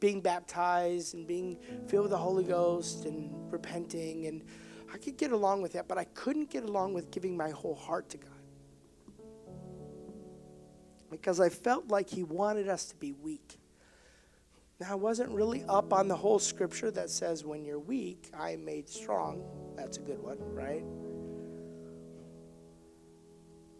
being 0.00 0.20
baptized 0.20 1.14
and 1.14 1.26
being 1.26 1.58
filled 1.88 2.04
with 2.04 2.10
the 2.10 2.18
Holy 2.18 2.44
Ghost 2.44 3.04
and 3.04 3.30
repenting 3.52 4.26
and 4.26 4.44
I 4.92 4.96
could 4.96 5.16
get 5.18 5.32
along 5.32 5.62
with 5.62 5.74
that, 5.74 5.86
but 5.86 5.98
I 5.98 6.04
couldn't 6.04 6.50
get 6.50 6.64
along 6.64 6.94
with 6.94 7.10
giving 7.10 7.36
my 7.36 7.50
whole 7.50 7.74
heart 7.74 8.08
to 8.10 8.16
God. 8.16 8.30
Because 11.10 11.40
I 11.40 11.48
felt 11.48 11.88
like 11.88 12.08
he 12.08 12.22
wanted 12.22 12.68
us 12.68 12.86
to 12.86 12.96
be 12.96 13.12
weak. 13.12 13.58
Now, 14.80 14.92
I 14.92 14.94
wasn't 14.94 15.30
really 15.30 15.64
up 15.68 15.92
on 15.92 16.06
the 16.06 16.14
whole 16.14 16.38
scripture 16.38 16.90
that 16.92 17.10
says, 17.10 17.44
when 17.44 17.64
you're 17.64 17.80
weak, 17.80 18.30
I 18.38 18.52
am 18.52 18.64
made 18.64 18.88
strong. 18.88 19.42
That's 19.76 19.96
a 19.96 20.00
good 20.00 20.22
one, 20.22 20.38
right? 20.54 20.84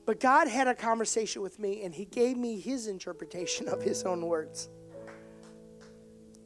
But 0.07 0.19
God 0.19 0.49
had 0.49 0.67
a 0.67 0.75
conversation 0.75 1.41
with 1.41 1.61
me, 1.61 1.85
and 1.85 1.95
He 1.95 2.05
gave 2.05 2.37
me 2.37 2.59
His 2.59 2.89
interpretation 2.89 3.69
of 3.69 3.81
His 3.81 4.03
own 4.03 4.27
words. 4.27 4.69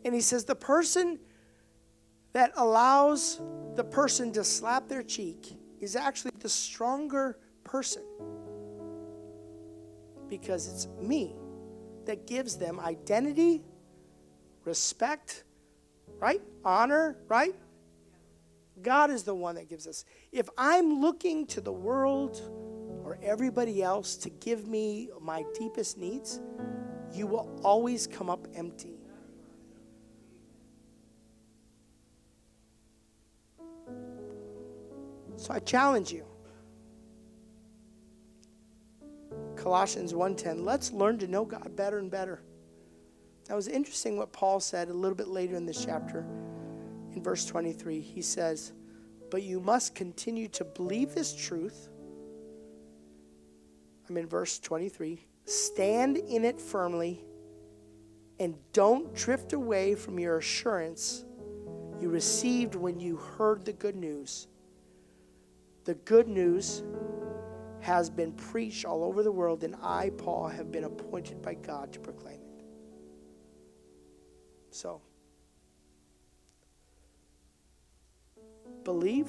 And 0.04 0.14
He 0.14 0.20
says, 0.20 0.44
The 0.44 0.54
person 0.54 1.18
that 2.34 2.52
allows 2.56 3.40
the 3.74 3.84
person 3.84 4.32
to 4.32 4.44
slap 4.44 4.86
their 4.88 5.02
cheek 5.02 5.56
is 5.80 5.96
actually 5.96 6.32
the 6.40 6.48
stronger 6.48 7.38
person 7.64 8.02
because 10.28 10.66
it's 10.66 10.88
me 11.00 11.36
that 12.04 12.26
gives 12.26 12.56
them 12.56 12.80
identity 12.80 13.62
respect, 14.64 15.44
right? 16.18 16.42
Honor, 16.64 17.16
right? 17.28 17.54
God 18.80 19.10
is 19.10 19.22
the 19.22 19.34
one 19.34 19.54
that 19.56 19.68
gives 19.68 19.86
us. 19.86 20.04
If 20.32 20.48
I'm 20.56 21.00
looking 21.00 21.46
to 21.48 21.60
the 21.60 21.72
world 21.72 22.40
or 23.04 23.18
everybody 23.22 23.82
else 23.82 24.16
to 24.16 24.30
give 24.30 24.66
me 24.66 25.10
my 25.20 25.44
deepest 25.58 25.98
needs, 25.98 26.40
you 27.12 27.26
will 27.26 27.60
always 27.62 28.06
come 28.06 28.30
up 28.30 28.46
empty. 28.54 28.98
So 35.36 35.52
I 35.52 35.58
challenge 35.58 36.12
you. 36.12 36.24
Colossians 39.56 40.14
1:10, 40.14 40.64
let's 40.64 40.92
learn 40.92 41.18
to 41.18 41.26
know 41.26 41.44
God 41.44 41.76
better 41.76 41.98
and 41.98 42.10
better. 42.10 42.42
That 43.52 43.56
was 43.56 43.68
interesting 43.68 44.16
what 44.16 44.32
Paul 44.32 44.60
said 44.60 44.88
a 44.88 44.94
little 44.94 45.14
bit 45.14 45.28
later 45.28 45.56
in 45.56 45.66
this 45.66 45.84
chapter. 45.84 46.24
In 47.14 47.22
verse 47.22 47.44
23, 47.44 48.00
he 48.00 48.22
says, 48.22 48.72
But 49.30 49.42
you 49.42 49.60
must 49.60 49.94
continue 49.94 50.48
to 50.48 50.64
believe 50.64 51.14
this 51.14 51.34
truth. 51.34 51.90
I'm 54.08 54.16
in 54.16 54.26
verse 54.26 54.58
23. 54.58 55.26
Stand 55.44 56.16
in 56.16 56.46
it 56.46 56.58
firmly 56.62 57.26
and 58.40 58.54
don't 58.72 59.14
drift 59.14 59.52
away 59.52 59.96
from 59.96 60.18
your 60.18 60.38
assurance 60.38 61.26
you 62.00 62.08
received 62.08 62.74
when 62.74 62.98
you 62.98 63.16
heard 63.16 63.66
the 63.66 63.74
good 63.74 63.96
news. 63.96 64.46
The 65.84 65.96
good 65.96 66.26
news 66.26 66.84
has 67.80 68.08
been 68.08 68.32
preached 68.32 68.86
all 68.86 69.04
over 69.04 69.22
the 69.22 69.30
world, 69.30 69.62
and 69.62 69.76
I, 69.82 70.10
Paul, 70.16 70.48
have 70.48 70.72
been 70.72 70.84
appointed 70.84 71.42
by 71.42 71.52
God 71.52 71.92
to 71.92 72.00
proclaim. 72.00 72.41
So, 74.72 75.02
believe, 78.84 79.28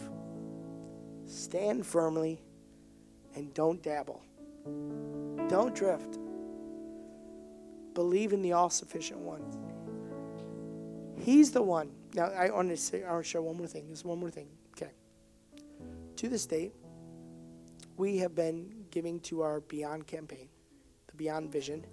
stand 1.25 1.85
firmly, 1.85 2.41
and 3.35 3.53
don't 3.53 3.83
dabble. 3.83 4.21
Don't 5.49 5.75
drift. 5.75 6.17
Believe 7.93 8.31
in 8.31 8.41
the 8.41 8.53
all 8.53 8.69
sufficient 8.69 9.19
one. 9.19 9.43
He's 11.19 11.51
the 11.51 11.61
one. 11.61 11.91
Now, 12.13 12.27
I 12.27 12.49
want 12.49 12.69
to 12.69 12.77
say, 12.77 13.03
I 13.03 13.11
want 13.11 13.25
to 13.25 13.29
share 13.29 13.41
one 13.41 13.57
more 13.57 13.67
thing. 13.67 13.87
There's 13.87 14.05
one 14.05 14.19
more 14.19 14.31
thing. 14.31 14.47
Okay. 14.77 14.91
To 16.15 16.29
this 16.29 16.45
date, 16.45 16.73
we 17.97 18.17
have 18.19 18.33
been 18.33 18.85
giving 18.91 19.19
to 19.21 19.41
our 19.41 19.59
Beyond 19.59 20.07
campaign, 20.07 20.47
the 21.07 21.15
Beyond 21.15 21.51
Vision. 21.51 21.85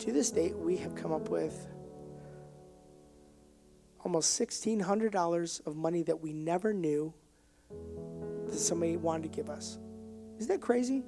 To 0.00 0.12
this 0.12 0.30
date, 0.30 0.54
we 0.54 0.76
have 0.76 0.94
come 0.94 1.12
up 1.12 1.30
with 1.30 1.66
almost 4.06 4.40
$1,600 4.40 5.66
of 5.66 5.74
money 5.74 6.04
that 6.04 6.22
we 6.22 6.32
never 6.32 6.72
knew 6.72 7.12
that 8.46 8.56
somebody 8.56 8.96
wanted 8.96 9.24
to 9.24 9.28
give 9.36 9.50
us. 9.50 9.80
Isn't 10.38 10.48
that 10.48 10.60
crazy? 10.60 11.02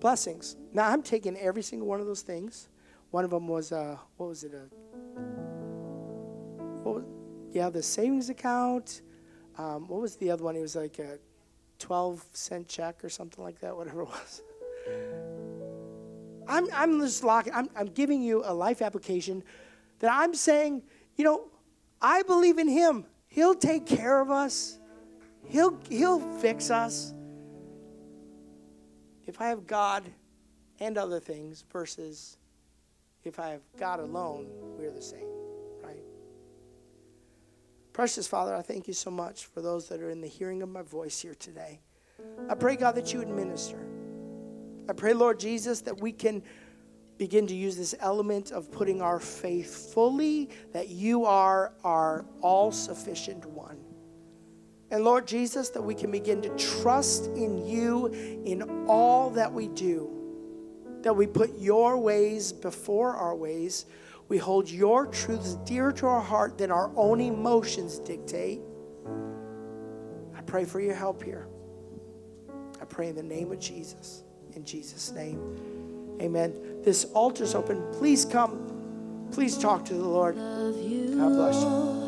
Blessings. 0.00 0.56
Now, 0.72 0.88
I'm 0.88 1.04
taking 1.04 1.36
every 1.36 1.62
single 1.62 1.86
one 1.86 2.00
of 2.00 2.06
those 2.06 2.22
things. 2.22 2.70
One 3.12 3.24
of 3.24 3.30
them 3.30 3.46
was, 3.46 3.70
uh, 3.70 3.98
what 4.16 4.30
was 4.30 4.42
it? 4.42 4.52
A, 4.52 4.64
what 6.82 6.94
was, 6.96 7.04
yeah, 7.52 7.70
the 7.70 7.80
savings 7.80 8.28
account. 8.28 9.02
Um, 9.58 9.86
what 9.86 10.00
was 10.00 10.16
the 10.16 10.28
other 10.28 10.42
one? 10.42 10.56
It 10.56 10.60
was 10.60 10.74
like 10.74 10.98
a 10.98 11.20
12 11.78 12.24
cent 12.32 12.66
check 12.66 13.04
or 13.04 13.08
something 13.08 13.44
like 13.44 13.60
that, 13.60 13.76
whatever 13.76 14.02
it 14.02 14.08
was. 14.08 14.42
I'm, 16.48 16.66
I'm 16.74 17.00
just 17.00 17.22
locking, 17.22 17.52
I'm, 17.54 17.70
I'm 17.76 17.86
giving 17.86 18.20
you 18.20 18.42
a 18.44 18.52
life 18.52 18.82
application 18.82 19.44
that 20.00 20.10
I'm 20.12 20.34
saying, 20.34 20.82
you 21.16 21.24
know, 21.24 21.48
I 22.00 22.22
believe 22.22 22.58
in 22.58 22.68
Him. 22.68 23.04
He'll 23.26 23.54
take 23.54 23.86
care 23.86 24.20
of 24.20 24.30
us, 24.30 24.78
He'll, 25.46 25.78
he'll 25.88 26.20
fix 26.38 26.70
us. 26.70 27.14
If 29.26 29.40
I 29.40 29.48
have 29.48 29.66
God 29.66 30.04
and 30.80 30.96
other 30.96 31.20
things 31.20 31.64
versus 31.70 32.38
if 33.24 33.38
I 33.38 33.50
have 33.50 33.60
God 33.78 34.00
alone, 34.00 34.46
we're 34.78 34.90
the 34.90 35.02
same, 35.02 35.26
right? 35.82 36.02
Precious 37.92 38.26
Father, 38.26 38.54
I 38.54 38.62
thank 38.62 38.88
you 38.88 38.94
so 38.94 39.10
much 39.10 39.46
for 39.46 39.60
those 39.60 39.88
that 39.88 40.00
are 40.00 40.10
in 40.10 40.20
the 40.20 40.28
hearing 40.28 40.62
of 40.62 40.68
my 40.68 40.82
voice 40.82 41.20
here 41.20 41.34
today. 41.34 41.80
I 42.48 42.54
pray, 42.54 42.76
God, 42.76 42.94
that 42.94 43.12
you 43.12 43.18
would 43.18 43.28
minister. 43.28 43.78
I 44.88 44.92
pray, 44.92 45.12
Lord 45.12 45.38
Jesus, 45.38 45.82
that 45.82 46.00
we 46.00 46.12
can 46.12 46.42
begin 47.18 47.48
to 47.48 47.54
use 47.54 47.76
this 47.76 47.94
element 47.98 48.52
of 48.52 48.70
putting 48.70 49.02
our 49.02 49.18
faith 49.18 49.92
fully 49.92 50.48
that 50.72 50.88
you 50.88 51.24
are 51.24 51.72
our 51.84 52.24
all 52.40 52.70
sufficient 52.70 53.44
one. 53.44 53.78
And 54.90 55.04
Lord 55.04 55.26
Jesus, 55.26 55.68
that 55.70 55.82
we 55.82 55.94
can 55.94 56.10
begin 56.10 56.40
to 56.42 56.48
trust 56.56 57.26
in 57.26 57.66
you 57.66 58.06
in 58.06 58.86
all 58.88 59.30
that 59.30 59.52
we 59.52 59.68
do, 59.68 60.08
that 61.02 61.14
we 61.14 61.26
put 61.26 61.58
your 61.58 61.98
ways 61.98 62.52
before 62.52 63.14
our 63.14 63.34
ways. 63.34 63.84
We 64.28 64.38
hold 64.38 64.70
your 64.70 65.06
truths 65.06 65.54
dearer 65.64 65.92
to 65.92 66.06
our 66.06 66.20
heart 66.20 66.56
than 66.56 66.70
our 66.70 66.90
own 66.96 67.20
emotions 67.20 67.98
dictate. 67.98 68.60
I 70.34 70.40
pray 70.42 70.64
for 70.64 70.80
your 70.80 70.94
help 70.94 71.22
here. 71.22 71.48
I 72.80 72.84
pray 72.84 73.08
in 73.08 73.16
the 73.16 73.22
name 73.22 73.52
of 73.52 73.58
Jesus. 73.58 74.22
In 74.54 74.64
Jesus' 74.64 75.12
name. 75.12 75.77
Amen. 76.20 76.54
This 76.82 77.04
altar's 77.06 77.54
open. 77.54 77.84
Please 77.92 78.24
come. 78.24 79.28
Please 79.32 79.58
talk 79.58 79.84
to 79.86 79.94
the 79.94 80.02
Lord. 80.02 80.36
God 80.36 81.34
bless 81.34 81.62
you. 81.62 81.98